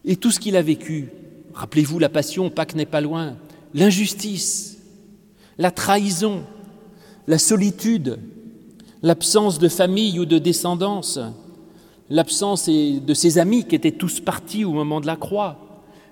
Et 0.06 0.16
tout 0.16 0.32
ce 0.32 0.39
qu'il 0.39 0.56
a 0.56 0.62
vécu 0.62 1.10
Rappelez-vous 1.54 2.00
la 2.00 2.10
passion, 2.10 2.50
Pâques 2.50 2.75
n'est 2.75 2.86
pas 2.86 3.01
loin, 3.01 3.36
l'injustice, 3.74 4.80
la 5.58 5.70
trahison, 5.70 6.44
la 7.28 7.38
solitude, 7.38 8.20
l'absence 9.04 9.60
de 9.60 9.68
famille 9.68 10.20
ou 10.20 10.25
de 10.25 10.39
descendance, 10.39 11.20
l'absence 12.10 12.68
de 12.68 13.13
ses 13.13 13.38
amis 13.38 13.66
qui 13.66 13.75
étaient 13.75 13.92
tous 13.92 14.20
partis 14.20 14.66
au 14.66 14.72
moment 14.72 15.00
de 15.00 15.06
la 15.06 15.16
croix, 15.16 15.62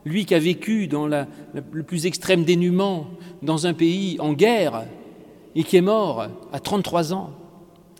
lui 0.05 0.25
qui 0.25 0.33
a 0.33 0.39
vécu 0.39 0.87
dans 0.87 1.07
le 1.07 1.83
plus 1.83 2.05
extrême 2.05 2.43
dénuement, 2.43 3.07
dans 3.41 3.67
un 3.67 3.73
pays 3.73 4.17
en 4.19 4.33
guerre, 4.33 4.85
et 5.55 5.63
qui 5.63 5.77
est 5.77 5.81
mort 5.81 6.27
à 6.51 6.59
33 6.59 7.13
ans. 7.13 7.31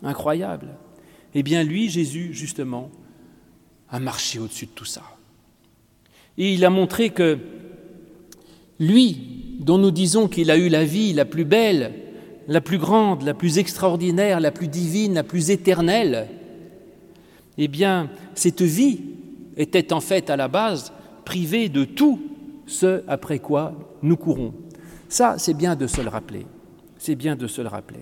Incroyable. 0.02 0.68
Eh 1.34 1.42
bien, 1.42 1.62
lui, 1.62 1.88
Jésus, 1.88 2.30
justement, 2.32 2.90
a 3.88 4.00
marché 4.00 4.38
au-dessus 4.38 4.66
de 4.66 4.72
tout 4.72 4.84
ça. 4.84 5.02
Et 6.38 6.54
il 6.54 6.64
a 6.64 6.70
montré 6.70 7.10
que 7.10 7.38
lui, 8.80 9.56
dont 9.60 9.78
nous 9.78 9.90
disons 9.90 10.28
qu'il 10.28 10.50
a 10.50 10.56
eu 10.56 10.68
la 10.68 10.84
vie 10.84 11.12
la 11.12 11.24
plus 11.24 11.44
belle, 11.44 11.92
la 12.48 12.60
plus 12.60 12.78
grande, 12.78 13.22
la 13.22 13.34
plus 13.34 13.58
extraordinaire, 13.58 14.40
la 14.40 14.50
plus 14.50 14.68
divine, 14.68 15.14
la 15.14 15.22
plus 15.22 15.50
éternelle, 15.50 16.26
eh 17.58 17.68
bien, 17.68 18.10
cette 18.34 18.62
vie 18.62 19.00
était 19.56 19.92
en 19.92 20.00
fait 20.00 20.30
à 20.30 20.36
la 20.36 20.48
base 20.48 20.92
privée 21.24 21.68
de 21.68 21.84
tout 21.84 22.20
ce 22.66 23.02
après 23.08 23.38
quoi 23.38 23.74
nous 24.02 24.16
courons. 24.16 24.54
Ça, 25.08 25.36
c'est 25.38 25.54
bien 25.54 25.76
de 25.76 25.86
se 25.86 26.00
le 26.00 26.08
rappeler. 26.08 26.46
C'est 26.98 27.14
bien 27.14 27.36
de 27.36 27.46
se 27.46 27.60
le 27.60 27.68
rappeler. 27.68 28.00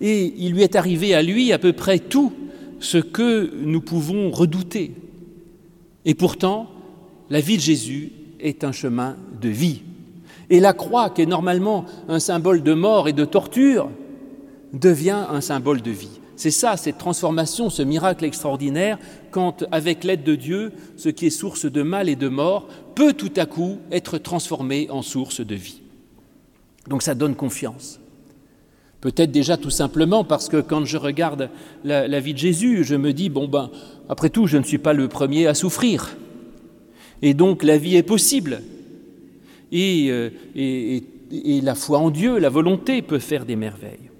Et 0.00 0.34
il 0.38 0.52
lui 0.52 0.62
est 0.62 0.76
arrivé 0.76 1.14
à 1.14 1.22
lui 1.22 1.52
à 1.52 1.58
peu 1.58 1.72
près 1.72 1.98
tout 1.98 2.32
ce 2.80 2.98
que 2.98 3.52
nous 3.62 3.80
pouvons 3.80 4.30
redouter. 4.30 4.92
Et 6.04 6.14
pourtant, 6.14 6.68
la 7.30 7.40
vie 7.40 7.56
de 7.56 7.62
Jésus 7.62 8.12
est 8.40 8.64
un 8.64 8.72
chemin 8.72 9.16
de 9.40 9.48
vie. 9.48 9.82
Et 10.50 10.60
la 10.60 10.72
croix, 10.72 11.10
qui 11.10 11.22
est 11.22 11.26
normalement 11.26 11.86
un 12.08 12.20
symbole 12.20 12.62
de 12.62 12.74
mort 12.74 13.08
et 13.08 13.12
de 13.12 13.24
torture, 13.24 13.88
devient 14.72 15.26
un 15.30 15.40
symbole 15.40 15.82
de 15.82 15.90
vie. 15.90 16.20
C'est 16.36 16.50
ça, 16.50 16.76
cette 16.76 16.98
transformation, 16.98 17.70
ce 17.70 17.82
miracle 17.82 18.24
extraordinaire, 18.24 18.98
quand, 19.30 19.64
avec 19.72 20.04
l'aide 20.04 20.22
de 20.22 20.34
Dieu, 20.34 20.72
ce 20.96 21.08
qui 21.08 21.26
est 21.26 21.30
source 21.30 21.64
de 21.64 21.82
mal 21.82 22.10
et 22.10 22.16
de 22.16 22.28
mort 22.28 22.68
peut 22.94 23.14
tout 23.14 23.32
à 23.36 23.46
coup 23.46 23.78
être 23.90 24.18
transformé 24.18 24.88
en 24.90 25.00
source 25.00 25.40
de 25.40 25.54
vie. 25.54 25.80
Donc 26.88 27.02
ça 27.02 27.14
donne 27.14 27.34
confiance. 27.34 28.00
Peut-être 29.00 29.30
déjà 29.30 29.56
tout 29.56 29.70
simplement 29.70 30.24
parce 30.24 30.48
que 30.48 30.60
quand 30.60 30.84
je 30.84 30.98
regarde 30.98 31.50
la, 31.84 32.20
vie 32.20 32.34
de 32.34 32.38
Jésus, 32.38 32.84
je 32.84 32.96
me 32.96 33.12
dis, 33.12 33.30
bon 33.30 33.48
ben, 33.48 33.70
après 34.08 34.30
tout, 34.30 34.46
je 34.46 34.58
ne 34.58 34.62
suis 34.62 34.78
pas 34.78 34.92
le 34.92 35.08
premier 35.08 35.46
à 35.46 35.54
souffrir. 35.54 36.16
Et 37.22 37.32
donc 37.32 37.62
la 37.62 37.78
vie 37.78 37.96
est 37.96 38.02
possible. 38.02 38.62
Et, 39.72 40.08
euh, 40.10 40.30
et, 40.54 41.02
et 41.30 41.60
la 41.60 41.74
foi 41.74 41.98
en 41.98 42.10
Dieu, 42.10 42.38
la 42.38 42.50
volonté 42.50 43.00
peut 43.00 43.18
faire 43.18 43.46
des 43.46 43.56
merveilles. 43.56 44.10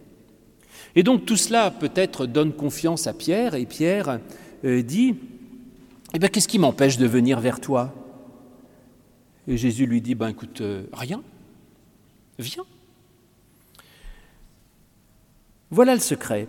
Et 0.96 1.02
donc 1.02 1.26
tout 1.26 1.36
cela 1.36 1.70
peut-être 1.70 2.26
donne 2.26 2.52
confiance 2.52 3.06
à 3.06 3.12
Pierre, 3.12 3.54
et 3.54 3.66
Pierre 3.66 4.18
euh, 4.64 4.82
dit, 4.82 5.14
eh 6.14 6.18
bien 6.18 6.30
qu'est-ce 6.30 6.48
qui 6.48 6.58
m'empêche 6.58 6.96
de 6.96 7.06
venir 7.06 7.38
vers 7.38 7.60
toi? 7.60 7.92
Et 9.46 9.58
Jésus 9.58 9.84
lui 9.84 10.00
dit, 10.00 10.14
ben 10.14 10.28
écoute, 10.28 10.62
euh, 10.62 10.84
rien, 10.94 11.22
viens. 12.38 12.64
Voilà 15.70 15.94
le 15.94 16.00
secret. 16.00 16.48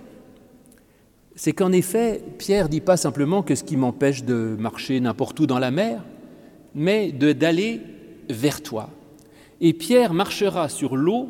C'est 1.36 1.52
qu'en 1.52 1.74
effet, 1.74 2.24
Pierre 2.38 2.70
dit 2.70 2.82
pas 2.82 2.98
simplement 2.98 3.44
que 3.44 3.54
ce 3.54 3.66
qui 3.66 3.76
m'empêche 3.76 4.24
de 4.24 4.56
marcher 4.58 5.00
n'importe 5.02 5.40
où 5.42 5.46
dans 5.46 5.60
la 5.60 5.72
mer, 5.72 6.04
mais 6.74 7.12
d'aller 7.12 7.82
vers 8.30 8.64
toi. 8.64 8.90
Et 9.60 9.74
Pierre 9.74 10.14
marchera 10.14 10.70
sur 10.70 10.96
l'eau 10.96 11.30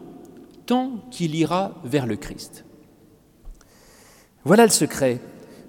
tant 0.66 1.04
qu'il 1.10 1.34
ira 1.36 1.82
vers 1.84 2.06
le 2.06 2.16
Christ. 2.16 2.67
Voilà 4.48 4.64
le 4.64 4.72
secret, 4.72 5.20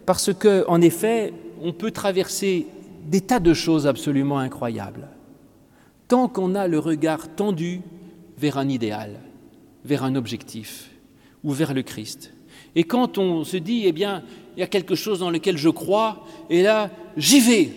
parce 0.06 0.32
que, 0.32 0.64
en 0.68 0.80
effet, 0.80 1.34
on 1.60 1.72
peut 1.72 1.90
traverser 1.90 2.68
des 3.08 3.20
tas 3.20 3.40
de 3.40 3.52
choses 3.52 3.88
absolument 3.88 4.38
incroyables, 4.38 5.08
tant 6.06 6.28
qu'on 6.28 6.54
a 6.54 6.68
le 6.68 6.78
regard 6.78 7.34
tendu 7.34 7.80
vers 8.38 8.56
un 8.56 8.68
idéal, 8.68 9.18
vers 9.84 10.04
un 10.04 10.14
objectif, 10.14 10.90
ou 11.42 11.50
vers 11.50 11.74
le 11.74 11.82
Christ. 11.82 12.32
Et 12.76 12.84
quand 12.84 13.18
on 13.18 13.42
se 13.42 13.56
dit, 13.56 13.82
eh 13.84 13.90
bien, 13.90 14.22
il 14.56 14.60
y 14.60 14.62
a 14.62 14.68
quelque 14.68 14.94
chose 14.94 15.18
dans 15.18 15.30
lequel 15.30 15.58
je 15.58 15.70
crois, 15.70 16.24
et 16.48 16.62
là, 16.62 16.88
j'y 17.16 17.40
vais, 17.40 17.72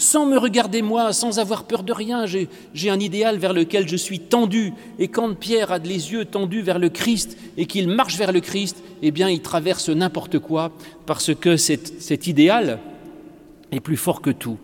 sans 0.00 0.24
me 0.24 0.38
regarder 0.38 0.80
moi, 0.80 1.12
sans 1.12 1.38
avoir 1.38 1.64
peur 1.64 1.82
de 1.82 1.92
rien. 1.92 2.24
J'ai 2.26 2.90
un 2.90 2.98
idéal 2.98 3.36
vers 3.36 3.52
lequel 3.52 3.86
je 3.86 3.96
suis 3.96 4.18
tendu. 4.18 4.72
Et 4.98 5.08
quand 5.08 5.34
Pierre 5.34 5.72
a 5.72 5.78
les 5.78 6.12
yeux 6.12 6.24
tendus 6.24 6.62
vers 6.62 6.78
le 6.78 6.88
Christ 6.88 7.36
et 7.58 7.66
qu'il 7.66 7.86
marche 7.86 8.16
vers 8.16 8.32
le 8.32 8.40
Christ, 8.40 8.82
eh 9.02 9.10
bien, 9.10 9.28
il 9.28 9.42
traverse 9.42 9.90
n'importe 9.90 10.38
quoi 10.38 10.72
parce 11.04 11.34
que 11.34 11.58
cet, 11.58 12.00
cet 12.00 12.26
idéal 12.26 12.78
est 13.72 13.80
plus 13.80 13.98
fort 13.98 14.22
que 14.22 14.30
tout. 14.30 14.56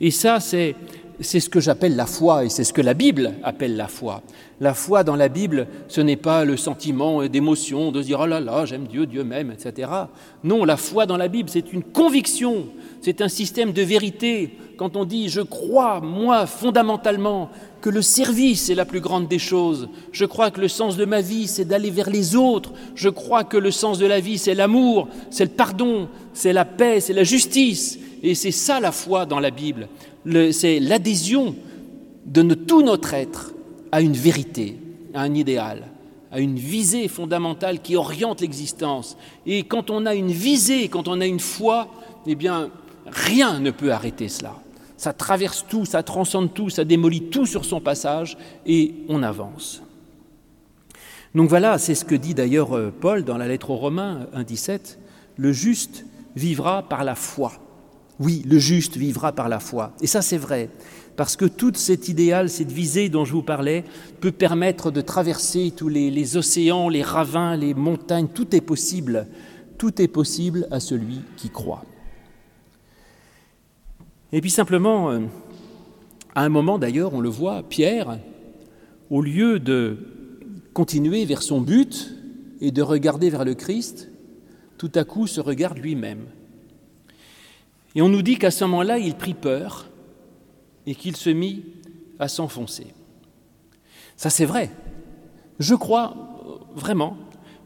Et 0.00 0.12
ça, 0.12 0.38
c'est 0.38 0.76
c'est 1.20 1.40
ce 1.40 1.48
que 1.48 1.60
j'appelle 1.60 1.96
la 1.96 2.06
foi 2.06 2.44
et 2.44 2.48
c'est 2.48 2.64
ce 2.64 2.72
que 2.72 2.80
la 2.80 2.94
Bible 2.94 3.34
appelle 3.42 3.76
la 3.76 3.88
foi. 3.88 4.22
La 4.60 4.74
foi 4.74 5.04
dans 5.04 5.16
la 5.16 5.28
Bible, 5.28 5.66
ce 5.88 6.00
n'est 6.00 6.16
pas 6.16 6.44
le 6.44 6.56
sentiment 6.56 7.24
d'émotion, 7.26 7.92
de 7.92 8.02
se 8.02 8.06
dire 8.06 8.20
oh 8.20 8.26
là 8.26 8.40
là, 8.40 8.64
j'aime 8.64 8.86
Dieu, 8.86 9.06
Dieu 9.06 9.24
m'aime, 9.24 9.52
etc. 9.52 9.90
Non, 10.42 10.64
la 10.64 10.76
foi 10.76 11.06
dans 11.06 11.16
la 11.16 11.28
Bible, 11.28 11.48
c'est 11.48 11.72
une 11.72 11.82
conviction, 11.82 12.66
c'est 13.04 13.20
un 13.20 13.28
système 13.28 13.72
de 13.72 13.82
vérité. 13.82 14.56
Quand 14.76 14.96
on 14.96 15.04
dit 15.04 15.28
je 15.28 15.42
crois, 15.42 16.00
moi, 16.00 16.46
fondamentalement, 16.46 17.50
que 17.80 17.90
le 17.90 18.02
service 18.02 18.70
est 18.70 18.74
la 18.74 18.86
plus 18.86 19.00
grande 19.00 19.28
des 19.28 19.38
choses, 19.38 19.88
je 20.10 20.24
crois 20.24 20.50
que 20.50 20.60
le 20.60 20.68
sens 20.68 20.96
de 20.96 21.04
ma 21.04 21.20
vie, 21.20 21.46
c'est 21.46 21.66
d'aller 21.66 21.90
vers 21.90 22.08
les 22.08 22.34
autres, 22.34 22.72
je 22.94 23.10
crois 23.10 23.44
que 23.44 23.58
le 23.58 23.70
sens 23.70 23.98
de 23.98 24.06
la 24.06 24.20
vie, 24.20 24.38
c'est 24.38 24.54
l'amour, 24.54 25.08
c'est 25.30 25.44
le 25.44 25.50
pardon, 25.50 26.08
c'est 26.32 26.54
la 26.54 26.64
paix, 26.64 27.00
c'est 27.00 27.12
la 27.12 27.24
justice, 27.24 27.98
et 28.22 28.34
c'est 28.34 28.50
ça 28.50 28.80
la 28.80 28.90
foi 28.90 29.26
dans 29.26 29.38
la 29.38 29.50
Bible 29.50 29.88
c'est 30.52 30.80
l'adhésion 30.80 31.54
de 32.26 32.54
tout 32.54 32.82
notre 32.82 33.14
être 33.14 33.52
à 33.92 34.00
une 34.00 34.14
vérité, 34.14 34.78
à 35.12 35.22
un 35.22 35.34
idéal, 35.34 35.84
à 36.32 36.40
une 36.40 36.56
visée 36.56 37.08
fondamentale 37.08 37.80
qui 37.80 37.96
oriente 37.96 38.40
l'existence. 38.40 39.16
Et 39.46 39.62
quand 39.64 39.90
on 39.90 40.06
a 40.06 40.14
une 40.14 40.32
visée, 40.32 40.88
quand 40.88 41.06
on 41.08 41.20
a 41.20 41.26
une 41.26 41.40
foi, 41.40 41.88
eh 42.26 42.34
bien, 42.34 42.70
rien 43.06 43.60
ne 43.60 43.70
peut 43.70 43.92
arrêter 43.92 44.28
cela. 44.28 44.54
Ça 44.96 45.12
traverse 45.12 45.64
tout, 45.68 45.84
ça 45.84 46.02
transcende 46.02 46.54
tout, 46.54 46.70
ça 46.70 46.84
démolit 46.84 47.24
tout 47.24 47.46
sur 47.46 47.64
son 47.64 47.80
passage 47.80 48.38
et 48.64 48.94
on 49.08 49.22
avance. 49.22 49.82
Donc 51.34 51.48
voilà, 51.48 51.78
c'est 51.78 51.96
ce 51.96 52.04
que 52.04 52.14
dit 52.14 52.34
d'ailleurs 52.34 52.76
euh, 52.76 52.92
Paul 53.00 53.24
dans 53.24 53.36
la 53.36 53.48
lettre 53.48 53.70
aux 53.70 53.76
Romains 53.76 54.28
1.17, 54.36 54.98
le 55.36 55.52
juste 55.52 56.04
vivra 56.36 56.82
par 56.82 57.02
la 57.04 57.16
foi. 57.16 57.52
Oui, 58.20 58.44
le 58.46 58.58
juste 58.58 58.96
vivra 58.96 59.32
par 59.32 59.48
la 59.48 59.58
foi. 59.58 59.92
Et 60.00 60.06
ça, 60.06 60.22
c'est 60.22 60.38
vrai, 60.38 60.70
parce 61.16 61.36
que 61.36 61.44
tout 61.44 61.72
cet 61.74 62.08
idéal, 62.08 62.48
cette 62.48 62.70
visée 62.70 63.08
dont 63.08 63.24
je 63.24 63.32
vous 63.32 63.42
parlais, 63.42 63.84
peut 64.20 64.30
permettre 64.30 64.92
de 64.92 65.00
traverser 65.00 65.72
tous 65.76 65.88
les, 65.88 66.36
océans, 66.36 66.88
les 66.88 67.02
ravins, 67.02 67.56
les 67.56 67.74
montagnes. 67.74 68.28
Tout 68.28 68.54
est 68.54 68.60
possible. 68.60 69.26
Tout 69.78 70.00
est 70.00 70.08
possible 70.08 70.68
à 70.70 70.78
celui 70.78 71.22
qui 71.36 71.50
croit. 71.50 71.84
Et 74.34 74.40
puis 74.40 74.50
simplement, 74.50 75.12
euh, 75.12 75.20
à 76.34 76.42
un 76.42 76.48
moment 76.48 76.80
d'ailleurs, 76.80 77.14
on 77.14 77.20
le 77.20 77.28
voit, 77.28 77.62
Pierre, 77.62 78.18
au 79.08 79.22
lieu 79.22 79.60
de 79.60 79.96
continuer 80.72 81.24
vers 81.24 81.40
son 81.40 81.60
but 81.60 82.12
et 82.60 82.72
de 82.72 82.82
regarder 82.82 83.30
vers 83.30 83.44
le 83.44 83.54
Christ, 83.54 84.08
tout 84.76 84.90
à 84.96 85.04
coup 85.04 85.28
se 85.28 85.40
regarde 85.40 85.78
lui-même. 85.78 86.24
Et 87.94 88.02
on 88.02 88.08
nous 88.08 88.22
dit 88.22 88.36
qu'à 88.36 88.50
ce 88.50 88.64
moment-là, 88.64 88.98
il 88.98 89.14
prit 89.14 89.34
peur 89.34 89.86
et 90.84 90.96
qu'il 90.96 91.14
se 91.14 91.30
mit 91.30 91.62
à 92.18 92.26
s'enfoncer. 92.26 92.88
Ça, 94.16 94.30
c'est 94.30 94.46
vrai. 94.46 94.72
Je 95.60 95.76
crois 95.76 96.16
vraiment 96.74 97.16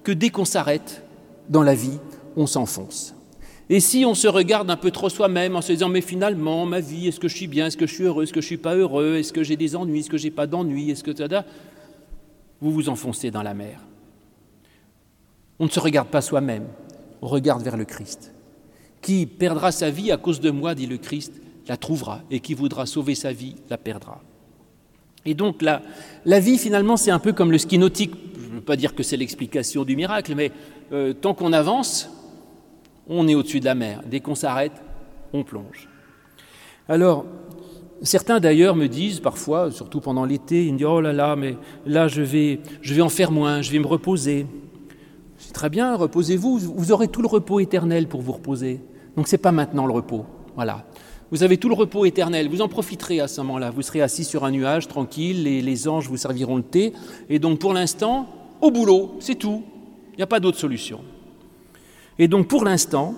que 0.04 0.12
dès 0.12 0.28
qu'on 0.28 0.44
s'arrête 0.44 1.02
dans 1.48 1.62
la 1.62 1.74
vie, 1.74 1.98
on 2.36 2.46
s'enfonce. 2.46 3.14
Et 3.70 3.80
si 3.80 4.04
on 4.06 4.14
se 4.14 4.28
regarde 4.28 4.70
un 4.70 4.76
peu 4.76 4.90
trop 4.90 5.10
soi-même 5.10 5.54
en 5.54 5.60
se 5.60 5.72
disant 5.72 5.88
mais 5.88 6.00
finalement 6.00 6.64
ma 6.64 6.80
vie 6.80 7.08
est-ce 7.08 7.20
que 7.20 7.28
je 7.28 7.36
suis 7.36 7.46
bien 7.46 7.66
est-ce 7.66 7.76
que 7.76 7.86
je 7.86 7.94
suis 7.94 8.04
heureux 8.04 8.22
est-ce 8.22 8.32
que 8.32 8.40
je 8.40 8.46
suis 8.46 8.56
pas 8.56 8.74
heureux 8.74 9.16
est-ce 9.16 9.32
que 9.32 9.42
j'ai 9.42 9.56
des 9.56 9.76
ennuis 9.76 10.00
est-ce 10.00 10.08
que 10.08 10.16
j'ai 10.16 10.30
pas 10.30 10.46
d'ennuis 10.46 10.90
est-ce 10.90 11.04
que 11.04 11.12
vous 12.60 12.72
vous 12.72 12.88
enfoncez 12.88 13.30
dans 13.30 13.42
la 13.42 13.54
mer. 13.54 13.80
On 15.58 15.64
ne 15.64 15.70
se 15.70 15.80
regarde 15.80 16.08
pas 16.08 16.20
soi-même, 16.20 16.66
on 17.22 17.28
regarde 17.28 17.62
vers 17.62 17.76
le 17.76 17.84
Christ. 17.84 18.32
Qui 19.00 19.26
perdra 19.26 19.72
sa 19.72 19.90
vie 19.90 20.10
à 20.10 20.16
cause 20.16 20.40
de 20.40 20.50
moi, 20.50 20.74
dit 20.74 20.86
le 20.86 20.98
Christ, 20.98 21.32
la 21.68 21.76
trouvera, 21.76 22.22
et 22.30 22.40
qui 22.40 22.54
voudra 22.54 22.86
sauver 22.86 23.14
sa 23.14 23.32
vie, 23.32 23.56
la 23.70 23.78
perdra. 23.78 24.20
Et 25.24 25.34
donc 25.34 25.62
la, 25.62 25.82
la 26.24 26.40
vie, 26.40 26.58
finalement, 26.58 26.96
c'est 26.96 27.10
un 27.10 27.18
peu 27.18 27.32
comme 27.32 27.52
le 27.52 27.58
ski 27.58 27.78
nautique. 27.78 28.14
Je 28.40 28.48
ne 28.48 28.54
veux 28.54 28.60
pas 28.60 28.76
dire 28.76 28.94
que 28.94 29.02
c'est 29.02 29.16
l'explication 29.16 29.84
du 29.84 29.94
miracle, 29.94 30.34
mais 30.34 30.52
euh, 30.92 31.12
tant 31.12 31.34
qu'on 31.34 31.52
avance, 31.52 32.10
on 33.08 33.26
est 33.28 33.34
au-dessus 33.34 33.60
de 33.60 33.64
la 33.64 33.74
mer. 33.74 34.02
Dès 34.06 34.20
qu'on 34.20 34.34
s'arrête, 34.34 34.72
on 35.32 35.44
plonge. 35.44 35.88
Alors, 36.88 37.26
certains 38.02 38.40
d'ailleurs 38.40 38.76
me 38.76 38.86
disent 38.86 39.20
parfois, 39.20 39.70
surtout 39.70 40.00
pendant 40.00 40.24
l'été, 40.24 40.66
ils 40.66 40.72
me 40.72 40.78
disent 40.78 40.86
Oh 40.86 41.00
là 41.00 41.12
là, 41.12 41.36
mais 41.36 41.56
là 41.86 42.08
je 42.08 42.22
vais, 42.22 42.60
je 42.82 42.94
vais 42.94 43.02
en 43.02 43.08
faire 43.08 43.30
moins, 43.30 43.62
je 43.62 43.70
vais 43.70 43.78
me 43.78 43.86
reposer. 43.86 44.46
C'est 45.36 45.52
très 45.52 45.70
bien, 45.70 45.94
reposez-vous, 45.96 46.58
vous 46.58 46.92
aurez 46.92 47.08
tout 47.08 47.22
le 47.22 47.28
repos 47.28 47.60
éternel 47.60 48.08
pour 48.08 48.22
vous 48.22 48.32
reposer. 48.32 48.80
Donc 49.16 49.28
ce 49.28 49.34
n'est 49.34 49.42
pas 49.42 49.52
maintenant 49.52 49.86
le 49.86 49.92
repos. 49.92 50.24
Voilà. 50.56 50.84
Vous 51.30 51.42
avez 51.42 51.58
tout 51.58 51.68
le 51.68 51.74
repos 51.74 52.06
éternel, 52.06 52.48
vous 52.48 52.62
en 52.62 52.68
profiterez 52.68 53.20
à 53.20 53.28
ce 53.28 53.40
moment-là. 53.42 53.70
Vous 53.70 53.82
serez 53.82 54.00
assis 54.00 54.24
sur 54.24 54.44
un 54.44 54.50
nuage, 54.50 54.88
tranquille, 54.88 55.44
les, 55.44 55.60
les 55.60 55.88
anges 55.88 56.08
vous 56.08 56.16
serviront 56.16 56.56
le 56.56 56.62
thé. 56.62 56.94
Et 57.28 57.38
donc 57.38 57.58
pour 57.58 57.74
l'instant, 57.74 58.26
au 58.60 58.70
boulot, 58.70 59.16
c'est 59.20 59.34
tout. 59.34 59.62
Il 60.12 60.16
n'y 60.16 60.22
a 60.22 60.26
pas 60.26 60.40
d'autre 60.40 60.58
solution. 60.58 61.00
Et 62.18 62.28
donc 62.28 62.48
pour 62.48 62.64
l'instant, 62.64 63.14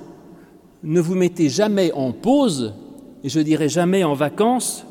ne 0.82 1.00
vous 1.00 1.14
mettez 1.14 1.48
jamais 1.48 1.92
en 1.92 2.12
pause, 2.12 2.74
et 3.22 3.28
je 3.28 3.40
dirais 3.40 3.68
jamais 3.68 4.04
en 4.04 4.14
vacances, 4.14 4.86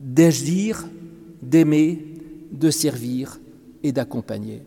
d'agir, 0.00 0.86
d'aimer, 1.42 2.04
de 2.52 2.70
servir 2.70 3.38
et 3.82 3.92
d'accompagner 3.92 4.62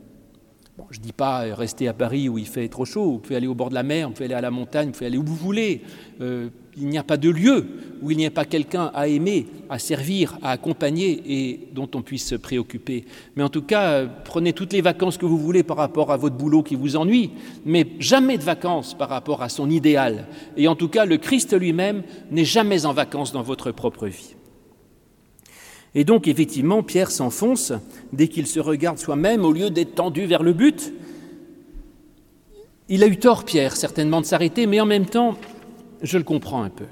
je 0.91 0.99
ne 0.99 1.03
dis 1.03 1.13
pas 1.13 1.45
euh, 1.45 1.55
rester 1.55 1.87
à 1.87 1.93
Paris 1.93 2.29
où 2.29 2.37
il 2.37 2.47
fait 2.47 2.67
trop 2.67 2.85
chaud, 2.85 3.11
vous 3.11 3.19
pouvez 3.19 3.35
aller 3.35 3.47
au 3.47 3.55
bord 3.55 3.69
de 3.69 3.75
la 3.75 3.83
mer, 3.83 4.07
vous 4.07 4.13
pouvez 4.13 4.25
aller 4.25 4.35
à 4.35 4.41
la 4.41 4.51
montagne, 4.51 4.87
vous 4.87 4.93
pouvez 4.93 5.07
aller 5.07 5.17
où 5.17 5.23
vous 5.23 5.35
voulez. 5.35 5.81
Euh, 6.21 6.49
il 6.77 6.87
n'y 6.87 6.97
a 6.97 7.03
pas 7.03 7.17
de 7.17 7.29
lieu 7.29 7.65
où 8.01 8.11
il 8.11 8.17
n'y 8.17 8.25
ait 8.25 8.29
pas 8.29 8.45
quelqu'un 8.45 8.91
à 8.93 9.07
aimer, 9.07 9.47
à 9.69 9.79
servir, 9.79 10.37
à 10.43 10.51
accompagner 10.51 11.21
et 11.25 11.67
dont 11.73 11.89
on 11.95 12.03
puisse 12.03 12.27
se 12.27 12.35
préoccuper. 12.35 13.05
Mais 13.35 13.43
en 13.43 13.49
tout 13.49 13.63
cas, 13.63 13.89
euh, 13.89 14.07
prenez 14.23 14.53
toutes 14.53 14.73
les 14.73 14.81
vacances 14.81 15.17
que 15.17 15.25
vous 15.25 15.39
voulez 15.39 15.63
par 15.63 15.77
rapport 15.77 16.11
à 16.11 16.17
votre 16.17 16.35
boulot 16.35 16.61
qui 16.61 16.75
vous 16.75 16.95
ennuie, 16.95 17.31
mais 17.65 17.87
jamais 17.99 18.37
de 18.37 18.43
vacances 18.43 18.95
par 18.95 19.09
rapport 19.09 19.41
à 19.41 19.49
son 19.49 19.69
idéal. 19.69 20.27
Et 20.55 20.67
en 20.67 20.75
tout 20.75 20.87
cas, 20.87 21.05
le 21.05 21.17
Christ 21.17 21.57
lui-même 21.57 22.03
n'est 22.29 22.45
jamais 22.45 22.85
en 22.85 22.93
vacances 22.93 23.31
dans 23.31 23.41
votre 23.41 23.71
propre 23.71 24.05
vie. 24.05 24.35
Et 25.95 26.03
donc, 26.03 26.27
effectivement, 26.27 26.83
Pierre 26.83 27.09
s'enfonce 27.09 27.73
dès 28.13 28.27
qu'il 28.27 28.45
se 28.45 28.59
regarde 28.59 28.99
soi-même, 28.99 29.43
au 29.43 29.51
lieu 29.51 29.71
d'être 29.71 29.95
tendu 29.95 30.27
vers 30.27 30.43
le 30.43 30.53
but. 30.53 30.93
Il 32.87 33.03
a 33.03 33.07
eu 33.07 33.17
tort, 33.17 33.45
Pierre, 33.45 33.75
certainement, 33.75 34.21
de 34.21 34.25
s'arrêter, 34.27 34.67
mais 34.67 34.79
en 34.79 34.85
même 34.85 35.07
temps, 35.07 35.35
je 36.01 36.17
le 36.17 36.23
comprends 36.23 36.63
un 36.63 36.69
peu. 36.69 36.85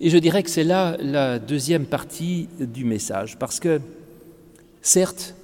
Et 0.00 0.08
je 0.08 0.18
dirais 0.18 0.42
que 0.42 0.50
c'est 0.50 0.64
là 0.64 0.96
la 1.00 1.38
deuxième 1.38 1.84
partie 1.84 2.48
du 2.58 2.84
message, 2.84 3.38
parce 3.38 3.60
que, 3.60 3.80
certes, 4.80 5.34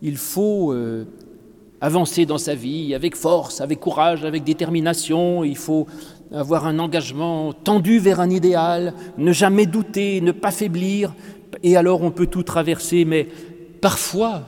il 0.00 0.16
faut 0.16 0.72
euh, 0.72 1.04
avancer 1.80 2.24
dans 2.26 2.38
sa 2.38 2.54
vie 2.54 2.94
avec 2.94 3.14
force, 3.14 3.60
avec 3.60 3.80
courage, 3.80 4.24
avec 4.24 4.44
détermination, 4.44 5.44
il 5.44 5.56
faut 5.56 5.86
avoir 6.32 6.66
un 6.66 6.78
engagement 6.78 7.52
tendu 7.52 7.98
vers 7.98 8.20
un 8.20 8.30
idéal, 8.30 8.94
ne 9.18 9.32
jamais 9.32 9.66
douter, 9.66 10.20
ne 10.20 10.32
pas 10.32 10.50
faiblir, 10.50 11.14
et 11.62 11.76
alors 11.76 12.02
on 12.02 12.10
peut 12.10 12.26
tout 12.26 12.42
traverser, 12.42 13.04
mais 13.04 13.28
parfois, 13.80 14.44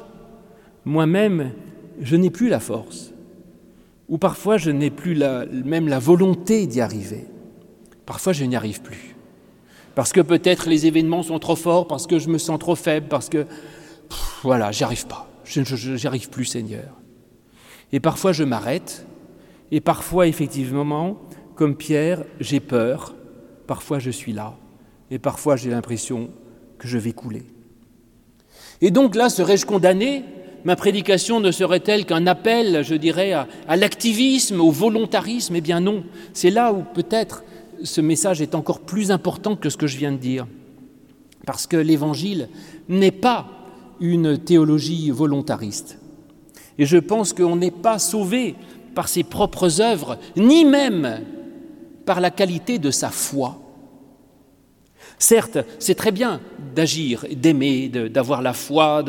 moi-même, 0.85 1.53
je 2.01 2.17
n'ai 2.17 2.31
plus 2.31 2.49
la 2.49 2.61
force, 2.61 3.12
ou 4.09 4.19
parfois 4.19 4.57
je 4.57 4.71
n'ai 4.71 4.91
plus 4.91 5.17
même 5.65 5.89
la 5.89 5.99
volonté 5.99 6.67
d'y 6.67 6.81
arriver. 6.81 7.27
Parfois 8.07 8.33
je 8.33 8.45
n'y 8.45 8.57
arrive 8.57 8.83
plus. 8.83 9.15
Parce 9.95 10.13
que 10.13 10.21
peut-être 10.21 10.69
les 10.69 10.87
événements 10.87 11.23
sont 11.23 11.39
trop 11.39 11.57
forts, 11.57 11.87
parce 11.87 12.07
que 12.07 12.19
je 12.19 12.29
me 12.29 12.39
sens 12.39 12.59
trop 12.59 12.75
faible, 12.75 13.09
parce 13.09 13.29
que, 13.29 13.47
voilà, 14.43 14.73
j'y 14.73 14.85
arrive 14.85 15.07
pas, 15.07 15.29
j'y 15.45 16.07
arrive 16.07 16.31
plus, 16.31 16.47
Seigneur. 16.47 16.99
Et 17.93 18.01
parfois 18.01 18.33
je 18.33 18.43
m'arrête, 18.43 19.07
et 19.71 19.81
parfois 19.81 20.27
effectivement, 20.27 21.19
comme 21.55 21.77
Pierre, 21.77 22.25
j'ai 22.41 22.61
peur, 22.61 23.15
parfois 23.67 23.99
je 23.99 24.11
suis 24.11 24.33
là, 24.33 24.57
et 25.11 25.19
parfois 25.19 25.57
j'ai 25.57 25.71
l'impression 25.71 26.31
que 26.79 26.89
je 26.89 26.97
vais 26.97 27.13
couler. 27.13 27.45
Et 28.81 28.91
donc 28.91 29.15
là, 29.15 29.29
serais-je 29.29 29.67
condamné? 29.67 30.25
Ma 30.65 30.77
prédication 30.77 31.41
ne 31.41 31.51
serait-elle 31.51 32.07
qu'un 32.07 32.27
appel, 32.27 32.85
je 32.85 32.95
dirais, 32.95 33.33
à, 33.33 33.77
l'activisme, 33.77 34.61
au 34.61 34.71
volontarisme 34.71 35.57
Eh 35.57 35.61
bien 35.61 35.81
non, 35.81 36.05
c'est 36.33 36.51
là 36.51 36.73
où 36.73 36.85
peut-être 36.95 37.43
ce 37.83 38.01
message 38.01 38.41
est 38.41 38.55
encore 38.55 38.81
plus 38.81 39.11
important 39.11 39.57
que 39.57 39.71
ce 39.71 39.77
que 39.77 39.89
je 39.89 39.99
viens 39.99 40.13
de 40.13 40.19
dire. 40.19 40.47
Parce 41.47 41.67
que 41.67 41.77
l'Évangile 41.77 42.49
n'est 42.89 43.11
pas 43.11 43.49
une 44.01 44.39
théologie 44.39 45.11
volontariste. 45.11 45.99
Et 46.79 46.87
je 46.87 46.99
pense 46.99 47.33
qu'on 47.33 47.57
n'est 47.57 47.73
pas 47.73 47.99
sauvé 47.99 48.55
par 48.95 49.09
ses 49.09 49.25
propres 49.25 49.81
œuvres, 49.81 50.19
ni 50.37 50.65
même 50.65 51.23
par 52.05 52.21
la 52.21 52.31
qualité 52.31 52.79
de 52.79 52.91
sa 52.91 53.11
foi. 53.11 53.62
Certes, 55.23 55.59
c'est 55.79 55.95
très 55.95 56.11
bien 56.11 56.41
d'agir, 56.75 57.25
d'aimer, 57.31 57.89
d'avoir 57.89 58.43
la 58.43 58.53
foi, 58.53 59.05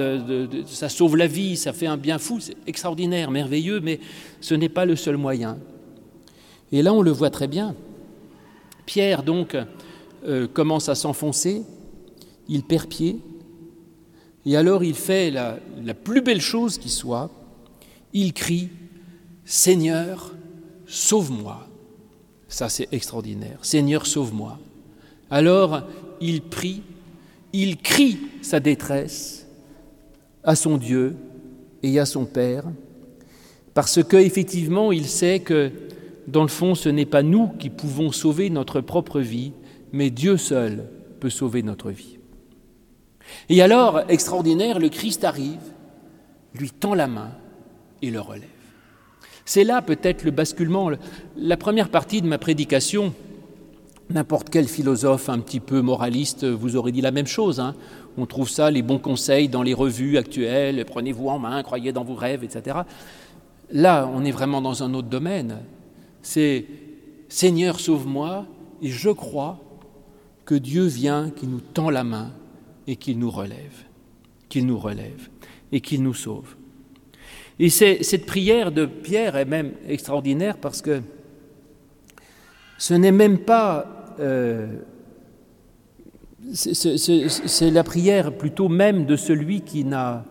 ça 0.68 0.88
sauve 0.88 1.18
la 1.18 1.26
vie, 1.26 1.58
ça 1.58 1.74
fait 1.74 1.88
un 1.88 1.98
bien 1.98 2.20
fou, 2.20 2.40
c'est 2.40 2.56
extraordinaire, 2.68 3.32
merveilleux, 3.32 3.80
mais 3.80 4.00
ce 4.40 4.54
n'est 4.54 4.70
pas 4.70 4.86
le 4.86 4.96
seul 4.96 5.18
moyen. 5.18 5.58
Et 6.72 6.84
là, 6.84 6.94
on 6.94 7.02
le 7.02 7.10
voit 7.10 7.32
très 7.32 7.48
bien. 7.48 7.76
Pierre, 8.86 9.24
donc, 9.24 9.58
euh, 10.28 10.48
commence 10.48 10.88
à 10.88 10.94
s'enfoncer, 10.94 11.64
il 12.48 12.62
perd 12.62 12.90
pied, 12.90 13.18
et 14.46 14.56
alors 14.56 14.84
il 14.84 14.94
fait 14.94 15.32
la 15.32 15.58
plus 15.96 16.22
belle 16.22 16.42
chose 16.42 16.78
qui 16.78 16.90
soit, 16.90 17.32
il 18.14 18.34
crie 18.34 18.70
Seigneur, 19.46 20.32
sauve-moi. 20.86 21.68
Ça, 22.50 22.70
c'est 22.70 22.88
extraordinaire. 22.92 23.58
Seigneur, 23.64 24.06
sauve-moi. 24.06 24.60
Alors, 25.34 25.82
il 26.22 26.44
prie, 26.44 26.84
il 27.54 27.78
crie 27.78 28.20
sa 28.44 28.60
détresse 28.60 29.48
à 30.44 30.56
son 30.56 30.78
Dieu 30.78 31.16
et 31.82 31.98
à 31.98 32.06
son 32.06 32.26
Père, 32.26 32.66
parce 33.74 34.04
qu'effectivement, 34.04 34.92
il 34.92 35.08
sait 35.08 35.40
que, 35.40 35.72
dans 36.28 36.44
le 36.44 36.50
fond, 36.50 36.76
ce 36.76 36.88
n'est 36.88 37.08
pas 37.08 37.24
nous 37.24 37.48
qui 37.48 37.72
pouvons 37.72 38.12
sauver 38.12 38.52
notre 38.52 38.80
propre 38.80 39.22
vie, 39.22 39.54
mais 39.92 40.12
Dieu 40.12 40.38
seul 40.38 40.84
peut 41.20 41.32
sauver 41.32 41.64
notre 41.64 41.90
vie. 41.90 42.20
Et 43.50 43.64
alors, 43.64 44.02
extraordinaire, 44.10 44.78
le 44.78 44.90
Christ 44.90 45.24
arrive, 45.24 45.74
lui 46.54 46.70
tend 46.70 46.94
la 46.94 47.08
main 47.08 47.32
et 48.04 48.12
le 48.12 48.22
relève. 48.22 48.44
C'est 49.46 49.64
là 49.64 49.82
peut-être 49.82 50.26
le 50.26 50.32
basculement. 50.32 50.92
La 51.36 51.58
première 51.58 51.90
partie 51.90 52.22
de 52.22 52.28
ma 52.28 52.38
prédication, 52.38 53.16
n'importe 54.14 54.50
quel 54.50 54.68
philosophe 54.68 55.28
un 55.28 55.40
petit 55.40 55.60
peu 55.60 55.82
moraliste 55.82 56.46
vous 56.46 56.76
aurait 56.76 56.92
dit 56.92 57.02
la 57.02 57.12
même 57.12 57.28
chose. 57.28 57.60
Hein. 57.60 57.76
On 58.18 58.26
trouve 58.26 58.50
ça, 58.50 58.70
les 58.70 58.84
bons 58.84 59.00
conseils 59.00 59.50
dans 59.50 59.64
les 59.64 59.74
revues 59.74 60.18
actuelles, 60.18 60.86
prenez-vous 60.86 61.28
en 61.30 61.40
main, 61.40 61.64
croyez 61.64 61.92
dans 61.92 62.04
vos 62.04 62.16
rêves, 62.16 62.44
etc. 62.44 62.78
Là, 63.72 64.10
on 64.14 64.24
est 64.24 64.32
vraiment 64.32 64.62
dans 64.62 64.84
un 64.84 64.94
autre 64.94 65.10
domaine. 65.10 65.58
C'est 66.22 66.66
Seigneur, 67.28 67.80
sauve-moi, 67.80 68.46
et 68.82 68.90
je 68.90 69.10
crois 69.10 69.60
que 70.46 70.56
Dieu 70.56 70.86
vient, 70.86 71.32
qu'il 71.32 71.50
nous 71.50 71.62
tend 71.62 71.90
la 71.90 72.04
main 72.04 72.32
et 72.86 72.96
qu'il 72.96 73.18
nous 73.18 73.32
relève, 73.32 73.86
qu'il 74.50 74.68
nous 74.68 74.78
relève 74.78 75.30
et 75.72 75.82
qu'il 75.82 76.04
nous 76.04 76.14
sauve. 76.14 76.56
Et 77.60 77.70
cette 77.70 78.26
prière 78.26 78.72
de 78.72 78.86
Pierre 78.86 79.36
est 79.36 79.46
même 79.46 79.72
extraordinaire 79.88 80.58
parce 80.58 80.82
que 80.82 81.02
ce 82.78 82.94
n'est 82.94 83.12
même 83.12 83.40
pas... 83.40 84.03
Euh, 84.20 84.68
c'est 86.54 87.72
la 87.72 87.84
prière 87.84 88.34
plutôt 88.34 88.68
même 88.68 89.06
de 89.06 89.16
celui 89.16 89.62
qui 89.62 89.86
n'a 89.86 90.26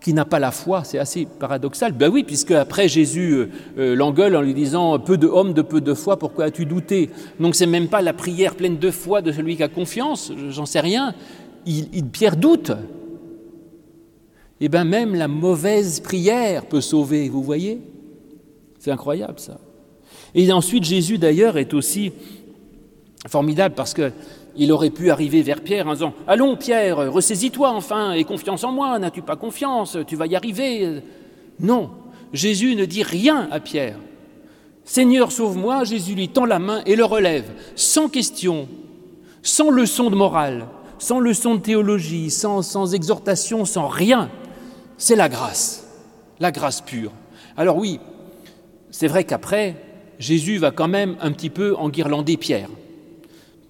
qui 0.00 0.12
n'a 0.12 0.24
pas 0.24 0.38
la 0.38 0.52
foi, 0.52 0.84
c'est 0.84 0.98
assez 0.98 1.26
paradoxal. 1.26 1.90
Ben 1.90 2.08
oui, 2.08 2.22
puisque 2.22 2.52
après 2.52 2.86
Jésus 2.86 3.32
euh, 3.32 3.48
euh, 3.78 3.96
l'engueule 3.96 4.36
en 4.36 4.42
lui 4.42 4.54
disant 4.54 4.96
peu 5.00 5.18
de 5.18 5.26
hommes 5.26 5.54
de 5.54 5.62
peu 5.62 5.80
de 5.80 5.92
foi, 5.92 6.16
pourquoi 6.16 6.44
as-tu 6.44 6.66
douté? 6.66 7.10
Donc 7.40 7.56
c'est 7.56 7.66
même 7.66 7.88
pas 7.88 8.00
la 8.00 8.12
prière 8.12 8.54
pleine 8.54 8.78
de 8.78 8.90
foi 8.92 9.22
de 9.22 9.32
celui 9.32 9.56
qui 9.56 9.62
a 9.64 9.68
confiance, 9.68 10.32
j'en 10.50 10.66
sais 10.66 10.78
rien. 10.78 11.14
il, 11.66 12.04
Pierre 12.12 12.36
doute 12.36 12.70
eh 14.60 14.68
bien 14.68 14.84
même 14.84 15.14
la 15.14 15.28
mauvaise 15.28 16.00
prière 16.00 16.66
peut 16.66 16.80
sauver, 16.80 17.28
vous 17.28 17.42
voyez? 17.42 17.80
C'est 18.78 18.90
incroyable 18.90 19.38
ça. 19.38 19.58
Et 20.34 20.50
ensuite 20.52 20.84
Jésus 20.84 21.18
d'ailleurs 21.18 21.58
est 21.58 21.74
aussi 21.74 22.12
formidable 23.26 23.74
parce 23.74 23.94
que 23.94 24.12
il 24.56 24.72
aurait 24.72 24.90
pu 24.90 25.10
arriver 25.10 25.42
vers 25.42 25.60
Pierre 25.60 25.86
en 25.86 25.94
disant 25.94 26.14
Allons 26.26 26.56
Pierre, 26.56 27.12
ressaisis-toi 27.12 27.70
enfin 27.70 28.12
et 28.12 28.24
confiance 28.24 28.64
en 28.64 28.72
moi, 28.72 28.98
n'as-tu 28.98 29.22
pas 29.22 29.36
confiance 29.36 29.96
Tu 30.06 30.16
vas 30.16 30.26
y 30.26 30.36
arriver? 30.36 31.00
Non, 31.60 31.90
Jésus 32.32 32.74
ne 32.74 32.84
dit 32.84 33.02
rien 33.02 33.48
à 33.50 33.60
Pierre. 33.60 33.96
Seigneur, 34.84 35.32
sauve-moi, 35.32 35.84
Jésus 35.84 36.14
lui 36.14 36.28
tend 36.28 36.46
la 36.46 36.58
main 36.58 36.82
et 36.86 36.96
le 36.96 37.04
relève, 37.04 37.50
sans 37.76 38.08
question, 38.08 38.68
sans 39.42 39.70
leçon 39.70 40.10
de 40.10 40.16
morale, 40.16 40.66
sans 40.98 41.20
leçon 41.20 41.56
de 41.56 41.60
théologie, 41.60 42.30
sans, 42.30 42.62
sans 42.62 42.94
exhortation, 42.94 43.64
sans 43.64 43.86
rien 43.86 44.30
c'est 44.98 45.14
la 45.14 45.28
grâce, 45.28 45.86
la 46.40 46.50
grâce 46.50 46.80
pure. 46.80 47.12
Alors 47.56 47.76
oui, 47.76 48.00
c'est 48.90 49.06
vrai 49.06 49.24
qu'après, 49.24 49.76
Jésus 50.18 50.58
va 50.58 50.72
quand 50.72 50.88
même 50.88 51.16
un 51.20 51.32
petit 51.32 51.50
peu 51.50 51.76
enguirlander 51.76 52.36
Pierre. 52.36 52.68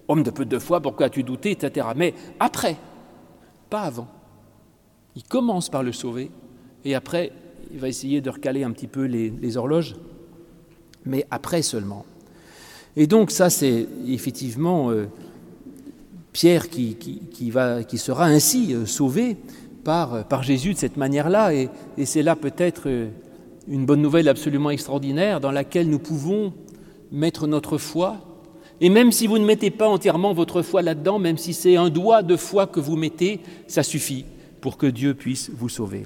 Homme 0.09 0.23
de 0.23 0.31
peu 0.31 0.45
de 0.45 0.59
foi, 0.59 0.81
pourquoi 0.81 1.07
as-tu 1.07 1.23
douté, 1.23 1.51
etc. 1.51 1.87
Mais 1.95 2.15
après, 2.41 2.77
pas 3.71 3.83
avant. 3.83 4.09
Il 5.15 5.23
commence 5.23 5.69
par 5.69 5.83
le 5.83 5.93
sauver, 5.93 6.31
et 6.85 6.95
après, 6.95 7.33
il 7.73 7.79
va 7.79 7.89
essayer 7.89 8.21
de 8.21 8.31
recaler 8.31 8.65
un 8.65 8.71
petit 8.71 8.87
peu 8.87 9.05
les, 9.05 9.57
horloges, 9.57 9.97
mais 11.05 11.27
après 11.31 11.63
seulement. 11.63 12.07
Et 12.97 13.07
donc 13.07 13.31
ça, 13.31 13.51
c'est 13.51 13.87
effectivement 14.07 14.91
euh, 14.91 15.07
Pierre 16.33 16.69
qui, 16.69 16.97
sera 17.97 18.27
ainsi 18.27 18.75
euh, 18.75 18.87
sauvé, 18.87 19.37
par, 19.85 20.43
Jésus 20.43 20.75
de 20.75 20.79
cette 20.79 20.97
manière-là. 20.97 21.55
Et, 21.55 21.69
c'est 22.05 22.23
là 22.23 22.37
peut-être 22.37 22.83
euh, 22.87 23.09
une 23.69 23.87
bonne 23.87 24.03
nouvelle 24.03 24.29
absolument 24.29 24.71
extraordinaire 24.71 25.41
dans 25.41 25.51
laquelle 25.51 25.89
nous 25.89 25.99
pouvons 25.99 26.53
mettre 27.11 27.47
notre 27.47 27.79
foi. 27.79 28.19
Et 28.81 28.91
même 28.91 29.13
si 29.13 29.27
vous 29.27 29.39
ne 29.39 29.45
mettez 29.45 29.71
pas 29.71 29.89
entièrement 29.89 30.33
votre 30.33 30.63
foi 30.63 30.83
là-dedans, 30.83 31.19
même 31.19 31.39
si 31.39 31.53
c'est 31.53 31.77
un 31.77 31.91
doigt 31.91 32.23
de 32.23 32.37
foi 32.37 32.67
que 32.67 32.81
vous 32.81 32.97
mettez, 32.97 33.41
ça 33.67 33.83
suffit 33.83 34.25
pour 34.61 34.77
que 34.77 34.87
Dieu 34.87 35.15
puisse 35.15 35.51
vous 35.51 35.69
sauver. 35.69 36.05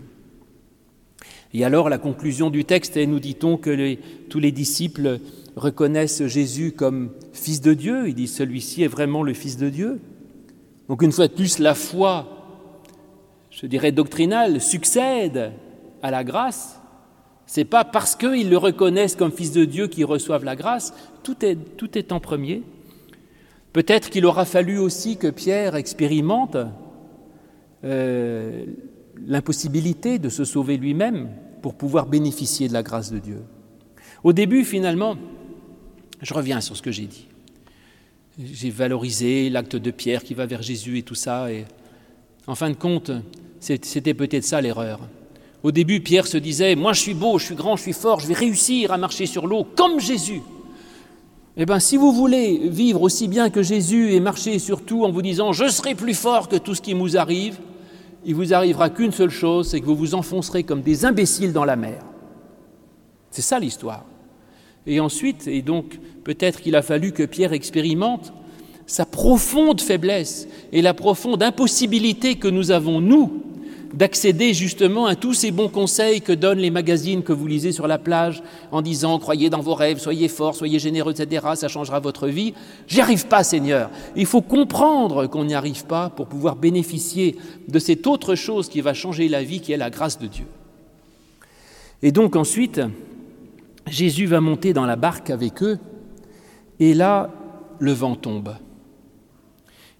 Et 1.54 1.64
alors 1.64 1.90
la 1.90 1.98
conclusion 1.98 2.48
du 2.48 2.64
texte 2.64 2.96
est, 2.96 3.06
nous 3.06 3.20
dit-on, 3.20 3.58
que 3.58 3.96
tous 4.28 4.38
les 4.38 4.52
disciples 4.52 5.20
reconnaissent 5.54 6.26
Jésus 6.26 6.72
comme 6.72 7.11
Fils 7.35 7.61
de 7.61 7.74
Dieu. 7.74 8.08
Ils 8.08 8.14
disent 8.14 8.35
celui-ci 8.35 8.82
est 8.82 8.88
vraiment 8.88 9.22
le 9.22 9.35
Fils 9.35 9.58
de 9.58 9.68
Dieu. 9.68 10.00
Donc 10.88 11.02
une 11.02 11.12
fois 11.12 11.28
de 11.28 11.35
plus, 11.35 11.58
la 11.58 11.74
foi 11.74 12.42
je 13.52 13.66
dirais, 13.66 13.92
doctrinal 13.92 14.61
succède 14.61 15.52
à 16.02 16.11
la 16.11 16.24
grâce, 16.24 16.80
c'est 17.53 17.67
pas 17.67 17.85
parce 17.85 18.17
qu'ils 18.17 18.49
le 18.49 18.57
reconnaissent 18.57 19.15
comme 19.15 19.31
fils 19.31 19.53
de 19.53 19.67
Dieu 19.67 19.87
qu'ils 19.87 20.07
reçoivent 20.07 20.43
la 20.43 20.57
grâce, 20.57 20.95
tout 21.23 21.45
est, 21.45 21.77
tout 21.77 21.99
est 21.99 22.11
en 22.11 22.19
premier. 22.19 22.62
Peut-être 23.75 24.09
qu'il 24.09 24.25
aura 24.25 24.47
fallu 24.47 24.79
aussi 24.79 25.19
que 25.19 25.27
Pierre 25.27 25.75
expérimente 25.75 26.57
euh, 27.85 28.65
l'impossibilité 29.27 30.19
de 30.19 30.31
se 30.31 30.47
sauver 30.47 30.79
lui-même 30.79 31.29
pour 31.61 31.75
pouvoir 31.75 32.07
bénéficier 32.07 32.69
de 32.69 32.73
la 32.73 32.83
grâce 32.83 33.12
de 33.12 33.19
Dieu. 33.19 33.43
Au 34.25 34.33
début, 34.33 34.65
finalement, 34.65 35.19
je 36.23 36.33
reviens 36.33 36.62
sur 36.62 36.75
ce 36.75 36.81
que 36.81 36.91
j'ai 36.91 37.05
dit. 37.05 37.29
J'ai 38.43 38.71
valorisé 38.71 39.51
l'acte 39.51 39.77
de 39.77 39.91
Pierre 39.91 40.25
qui 40.25 40.33
va 40.33 40.47
vers 40.47 40.62
Jésus 40.62 40.97
et 40.97 41.03
tout 41.03 41.15
ça. 41.15 41.53
Et 41.53 41.67
en 42.47 42.55
fin 42.55 42.71
de 42.71 42.77
compte, 42.77 43.11
c'était 43.61 44.15
peut-être 44.15 44.45
ça 44.45 44.62
l'erreur. 44.62 45.01
Au 45.62 45.70
début, 45.70 46.01
Pierre 46.01 46.27
se 46.27 46.38
disait 46.38 46.75
Moi, 46.75 46.92
je 46.92 47.01
suis 47.01 47.14
beau, 47.14 47.38
je 47.38 47.46
suis 47.46 47.55
grand, 47.55 47.77
je 47.77 47.83
suis 47.83 47.92
fort, 47.92 48.20
je 48.20 48.27
vais 48.27 48.35
réussir 48.35 48.92
à 48.92 48.98
marcher 48.98 49.27
sur 49.27 49.46
l'eau 49.46 49.64
comme 49.77 50.01
Jésus. 50.01 50.42
Eh 51.57 51.66
bien, 51.66 51.79
si 51.79 51.96
vous 51.96 52.12
voulez 52.12 52.68
vivre 52.68 53.03
aussi 53.03 53.29
bien 53.29 53.51
que 53.51 53.62
Jésus 53.62 54.12
et 54.12 54.20
marcher 54.20 54.59
sur 54.59 54.83
tout 54.83 55.05
en 55.05 55.12
vous 55.12 55.22
disant 55.22 55.53
Je 55.53 55.68
serai 55.68 55.94
plus 55.94 56.14
fort 56.14 56.48
que 56.48 56.57
tout 56.57 56.75
ce 56.75 56.81
qui 56.81 56.94
nous 56.94 57.16
arrive, 57.16 57.59
il 58.25 58.35
vous 58.35 58.55
arrivera 58.55 58.90
qu'une 58.90 59.12
seule 59.12 59.31
chose 59.31 59.68
c'est 59.68 59.81
que 59.81 59.87
vous 59.87 59.96
vous 59.96 60.14
enfoncerez 60.14 60.64
comme 60.64 60.83
des 60.83 61.05
imbéciles 61.05 61.53
dans 61.53 61.64
la 61.64 61.77
mer. 61.77 62.03
C'est 63.31 63.42
ça 63.42 63.59
l'histoire. 63.59 64.05
Et 64.87 64.98
ensuite, 64.98 65.46
et 65.46 65.62
donc 65.62 65.98
peut-être 66.25 66.61
qu'il 66.61 66.75
a 66.75 66.83
fallu 66.83 67.12
que 67.12 67.22
Pierre 67.22 67.53
expérimente 67.53 68.33
sa 68.87 69.07
profonde 69.07 69.81
faiblesse 69.81 70.48
et 70.72 70.83
la 70.83 70.92
profonde 70.92 71.42
impossibilité 71.42 72.35
que 72.35 72.48
nous 72.48 72.72
avons, 72.72 73.01
nous, 73.01 73.42
d'accéder 73.94 74.55
justement 74.55 75.07
à 75.07 75.16
tous 75.16 75.35
ces 75.35 75.50
bons 75.50 75.68
conseils 75.68 76.22
que 76.22 76.33
donnent 76.33 76.59
les 76.59 76.70
magazines 76.70 77.22
que 77.22 77.33
vous 77.33 77.46
lisez 77.46 77.72
sur 77.72 77.87
la 77.87 77.98
plage 77.98 78.42
en 78.70 78.83
disant 78.83 79.18
croyez 79.18 79.50
dans 79.50 79.61
vos 79.61 79.74
rêves, 79.74 79.98
soyez 79.98 80.28
forts, 80.28 80.55
soyez 80.55 80.78
généreux, 80.78 81.12
etc., 81.12 81.46
ça 81.55 81.68
changera 81.68 82.00
votre 82.00 82.28
vie. 82.28 82.55
J'y 82.88 83.00
arrive 83.00 83.26
pas, 83.26 83.44
Seigneur. 83.44 83.90
Il 84.16 84.26
faut 84.26 84.42
comprendre 84.42 85.26
qu'on 85.26 85.44
n'y 85.44 85.55
arrive 85.55 85.85
pas 85.85 86.11
pour 86.11 86.26
pouvoir 86.26 86.57
bénéficier 86.57 87.37
de 87.68 87.78
cette 87.78 88.07
autre 88.07 88.35
chose 88.35 88.68
qui 88.68 88.81
va 88.81 88.94
changer 88.94 89.28
la 89.28 89.42
vie, 89.42 89.61
qui 89.61 89.72
est 89.72 89.76
la 89.76 89.90
grâce 89.90 90.18
de 90.18 90.26
Dieu. 90.26 90.46
Et 92.02 92.12
donc 92.12 92.35
ensuite, 92.37 92.81
Jésus 93.87 94.26
va 94.26 94.40
monter 94.40 94.72
dans 94.72 94.87
la 94.87 94.96
barque 94.96 95.31
avec 95.31 95.62
eux, 95.62 95.78
et 96.81 96.94
là, 96.94 97.31
le 97.78 97.92
vent 97.92 98.16
tombe. 98.16 98.55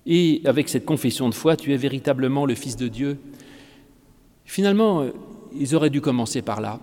Et 0.07 0.41
avec 0.45 0.69
cette 0.69 0.85
confession 0.85 1.29
de 1.29 1.35
foi, 1.35 1.57
tu 1.57 1.73
es 1.73 1.77
véritablement 1.77 2.45
le 2.45 2.55
Fils 2.55 2.77
de 2.77 2.89
Dieu. 2.89 3.19
Finalement, 4.53 5.01
euh, 5.01 5.13
ils 5.59 5.75
auraient 5.75 5.89
dû 5.89 6.03
commencer 6.03 6.43
par 6.43 6.61
là. 6.61 6.79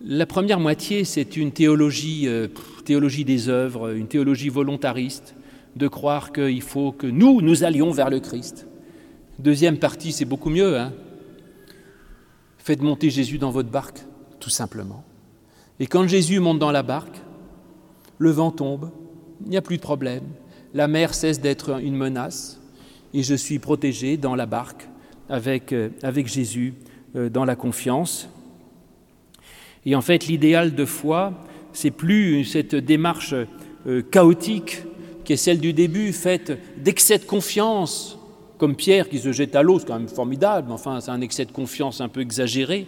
La 0.00 0.26
première 0.26 0.58
moitié, 0.58 1.04
c'est 1.04 1.36
une 1.36 1.52
théologie, 1.52 2.26
euh, 2.26 2.48
théologie 2.84 3.24
des 3.24 3.48
œuvres, 3.48 3.94
une 3.94 4.08
théologie 4.08 4.48
volontariste, 4.48 5.36
de 5.76 5.86
croire 5.86 6.32
qu'il 6.32 6.60
faut 6.60 6.90
que 6.90 7.06
nous, 7.06 7.40
nous 7.40 7.62
allions 7.62 7.92
vers 7.92 8.10
le 8.10 8.18
Christ. 8.18 8.66
Deuxième 9.38 9.78
partie, 9.78 10.10
c'est 10.10 10.24
beaucoup 10.24 10.50
mieux. 10.50 10.76
Hein 10.76 10.92
Faites 12.58 12.82
monter 12.82 13.10
Jésus 13.10 13.38
dans 13.38 13.52
votre 13.52 13.70
barque, 13.70 14.00
tout 14.40 14.50
simplement. 14.50 15.04
Et 15.78 15.86
quand 15.86 16.08
Jésus 16.08 16.40
monte 16.40 16.58
dans 16.58 16.72
la 16.72 16.82
barque, 16.82 17.22
le 18.18 18.30
vent 18.32 18.50
tombe, 18.50 18.90
il 19.44 19.50
n'y 19.50 19.56
a 19.56 19.62
plus 19.62 19.76
de 19.76 19.82
problème, 19.82 20.24
la 20.74 20.88
mer 20.88 21.14
cesse 21.14 21.40
d'être 21.40 21.80
une 21.80 21.94
menace, 21.94 22.60
et 23.14 23.22
je 23.22 23.36
suis 23.36 23.60
protégé 23.60 24.16
dans 24.16 24.34
la 24.34 24.46
barque 24.46 24.88
avec, 25.28 25.72
euh, 25.72 25.90
avec 26.02 26.26
Jésus 26.26 26.74
euh, 27.16 27.28
dans 27.28 27.44
la 27.44 27.56
confiance. 27.56 28.28
Et 29.84 29.94
en 29.94 30.00
fait, 30.00 30.26
l'idéal 30.26 30.74
de 30.74 30.84
foi, 30.84 31.32
c'est 31.72 31.90
plus 31.90 32.44
cette 32.44 32.74
démarche 32.74 33.34
euh, 33.86 34.02
chaotique 34.02 34.82
qui 35.24 35.32
est 35.32 35.36
celle 35.36 35.60
du 35.60 35.72
début, 35.72 36.12
faite 36.12 36.58
d'excès 36.76 37.18
de 37.18 37.24
confiance, 37.24 38.18
comme 38.58 38.76
Pierre 38.76 39.08
qui 39.08 39.18
se 39.18 39.32
jette 39.32 39.56
à 39.56 39.62
l'eau, 39.62 39.78
c'est 39.78 39.86
quand 39.86 39.98
même 39.98 40.08
formidable, 40.08 40.68
mais 40.68 40.74
enfin 40.74 41.00
c'est 41.00 41.10
un 41.10 41.20
excès 41.20 41.44
de 41.44 41.52
confiance 41.52 42.00
un 42.00 42.08
peu 42.08 42.20
exagéré, 42.20 42.86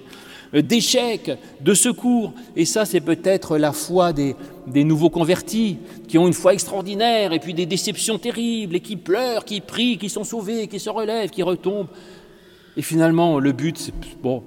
d'échecs, 0.53 1.33
de 1.61 1.75
secours. 1.75 2.33
Et 2.55 2.65
ça, 2.65 2.85
c'est 2.85 3.01
peut-être 3.01 3.59
la 3.59 3.73
foi 3.73 4.13
des, 4.13 4.37
des, 4.67 4.85
nouveaux 4.85 5.11
convertis, 5.11 5.79
qui 6.07 6.19
ont 6.19 6.27
une 6.27 6.33
foi 6.33 6.55
extraordinaire, 6.55 7.33
et 7.33 7.41
puis 7.41 7.55
des 7.55 7.67
déceptions 7.67 8.19
terribles, 8.19 8.77
et 8.77 8.81
qui 8.81 8.97
pleurent, 8.97 9.45
qui 9.45 9.61
prient, 9.61 9.99
qui 9.99 10.09
sont 10.09 10.25
sauvés, 10.25 10.69
qui 10.69 10.79
se 10.79 10.91
relèvent, 10.91 11.31
qui 11.31 11.43
retombent. 11.43 11.89
Et 12.77 12.83
finalement, 12.83 13.39
le 13.39 13.53
but, 13.53 13.93
bon, 14.23 14.43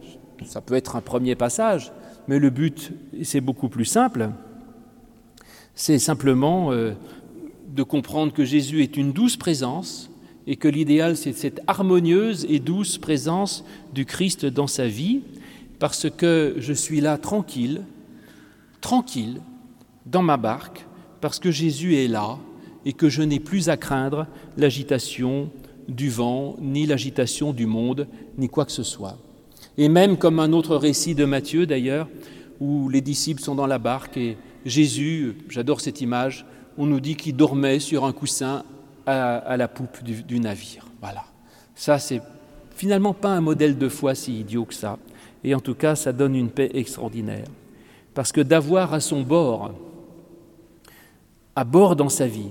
ça 0.45 0.61
peut 0.61 0.75
être 0.75 0.95
un 0.95 1.01
premier 1.01 1.35
passage, 1.35 1.91
mais 2.27 2.39
le 2.39 2.49
but, 2.49 2.91
c'est 3.23 3.41
beaucoup 3.41 3.69
plus 3.69 3.85
simple. 3.85 4.29
C'est 5.75 5.99
simplement 5.99 6.71
euh, 6.71 6.93
de 7.69 7.83
comprendre 7.83 8.33
que 8.33 8.43
Jésus 8.43 8.81
est 8.81 8.97
une 8.97 9.13
douce 9.13 9.37
présence 9.37 10.09
et 10.45 10.55
que 10.55 10.67
l'idéal, 10.67 11.15
c'est 11.15 11.33
cette 11.33 11.61
harmonieuse 11.67 12.45
et 12.49 12.59
douce 12.59 12.97
présence 12.97 13.63
du 13.93 14.05
Christ 14.05 14.45
dans 14.45 14.67
sa 14.67 14.87
vie, 14.87 15.21
parce 15.79 16.09
que 16.09 16.55
je 16.57 16.73
suis 16.73 17.01
là 17.01 17.17
tranquille, 17.17 17.83
tranquille, 18.81 19.41
dans 20.05 20.23
ma 20.23 20.37
barque, 20.37 20.85
parce 21.21 21.39
que 21.39 21.51
Jésus 21.51 21.95
est 21.95 22.07
là 22.07 22.37
et 22.85 22.93
que 22.93 23.09
je 23.09 23.21
n'ai 23.21 23.39
plus 23.39 23.69
à 23.69 23.77
craindre 23.77 24.27
l'agitation 24.57 25.49
du 25.87 26.09
vent, 26.09 26.55
ni 26.59 26.85
l'agitation 26.85 27.53
du 27.53 27.65
monde, 27.65 28.07
ni 28.37 28.49
quoi 28.49 28.65
que 28.65 28.71
ce 28.71 28.83
soit. 28.83 29.17
Et 29.77 29.89
même 29.89 30.17
comme 30.17 30.39
un 30.39 30.53
autre 30.53 30.75
récit 30.75 31.15
de 31.15 31.25
Matthieu 31.25 31.65
d'ailleurs, 31.65 32.07
où 32.59 32.89
les 32.89 33.01
disciples 33.01 33.41
sont 33.41 33.55
dans 33.55 33.67
la 33.67 33.77
barque 33.77 34.17
et 34.17 34.37
Jésus, 34.65 35.37
j'adore 35.49 35.81
cette 35.81 36.01
image, 36.01 36.45
on 36.77 36.85
nous 36.85 36.99
dit 36.99 37.15
qu'il 37.15 37.35
dormait 37.35 37.79
sur 37.79 38.05
un 38.05 38.11
coussin 38.11 38.63
à, 39.05 39.55
la 39.55 39.67
poupe 39.67 40.03
du, 40.03 40.39
navire. 40.39 40.85
Voilà. 40.99 41.23
Ça, 41.75 41.97
c'est 41.97 42.21
finalement 42.75 43.13
pas 43.13 43.29
un 43.29 43.39
modèle 43.39 43.77
de 43.77 43.87
foi 43.87 44.15
si 44.15 44.41
idiot 44.41 44.65
que 44.65 44.73
ça. 44.73 44.97
Et 45.43 45.55
en 45.55 45.61
tout 45.61 45.75
cas, 45.75 45.95
ça 45.95 46.11
donne 46.11 46.35
une 46.35 46.49
paix 46.49 46.69
extraordinaire. 46.73 47.47
Parce 48.13 48.31
que 48.31 48.41
d'avoir 48.41 48.93
à 48.93 48.99
son 48.99 49.21
bord, 49.21 49.71
à 51.55 51.63
bord 51.63 51.95
dans 51.95 52.09
sa 52.09 52.27
vie, 52.27 52.49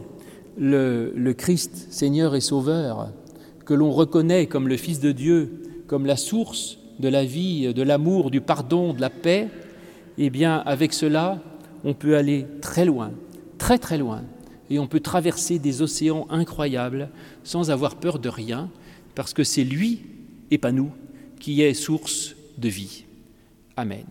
le 0.57 1.33
Christ, 1.33 1.89
Seigneur 1.91 2.35
et 2.35 2.41
Sauveur, 2.41 3.11
que 3.67 3.75
l'on 3.75 3.91
reconnaît 3.91 4.47
comme 4.47 4.69
le 4.69 4.77
Fils 4.77 5.01
de 5.01 5.13
Dieu, 5.13 5.83
comme 5.87 6.07
la 6.07 6.17
source 6.17 6.79
de 6.99 7.09
la 7.09 7.25
vie, 7.25 7.75
de 7.75 7.83
l'amour, 7.83 8.31
du 8.31 8.41
pardon, 8.41 8.95
de 8.95 9.01
la 9.01 9.11
paix, 9.11 9.49
eh 10.17 10.31
bien, 10.31 10.63
avec 10.65 10.95
cela, 10.95 11.43
on 11.85 11.93
peut 11.93 12.17
aller 12.17 12.47
très 12.63 12.85
loin, 12.85 13.11
très 13.59 13.79
très 13.79 13.99
loin, 13.99 14.23
et 14.71 14.79
on 14.79 14.87
peut 14.87 15.01
traverser 15.01 15.59
des 15.59 15.83
océans 15.83 16.27
incroyables 16.31 17.11
sans 17.45 17.71
avoir 17.71 17.97
peur 17.97 18.19
de 18.19 18.29
rien, 18.29 18.71
parce 19.15 19.35
que 19.35 19.45
c'est 19.45 19.65
lui, 19.65 20.01
et 20.51 20.59
pas 20.59 20.73
nous, 20.73 20.91
qui 21.39 21.61
est 21.61 21.75
source 21.75 22.35
de 22.57 22.69
vie. 22.69 23.05
Amen. 23.77 24.07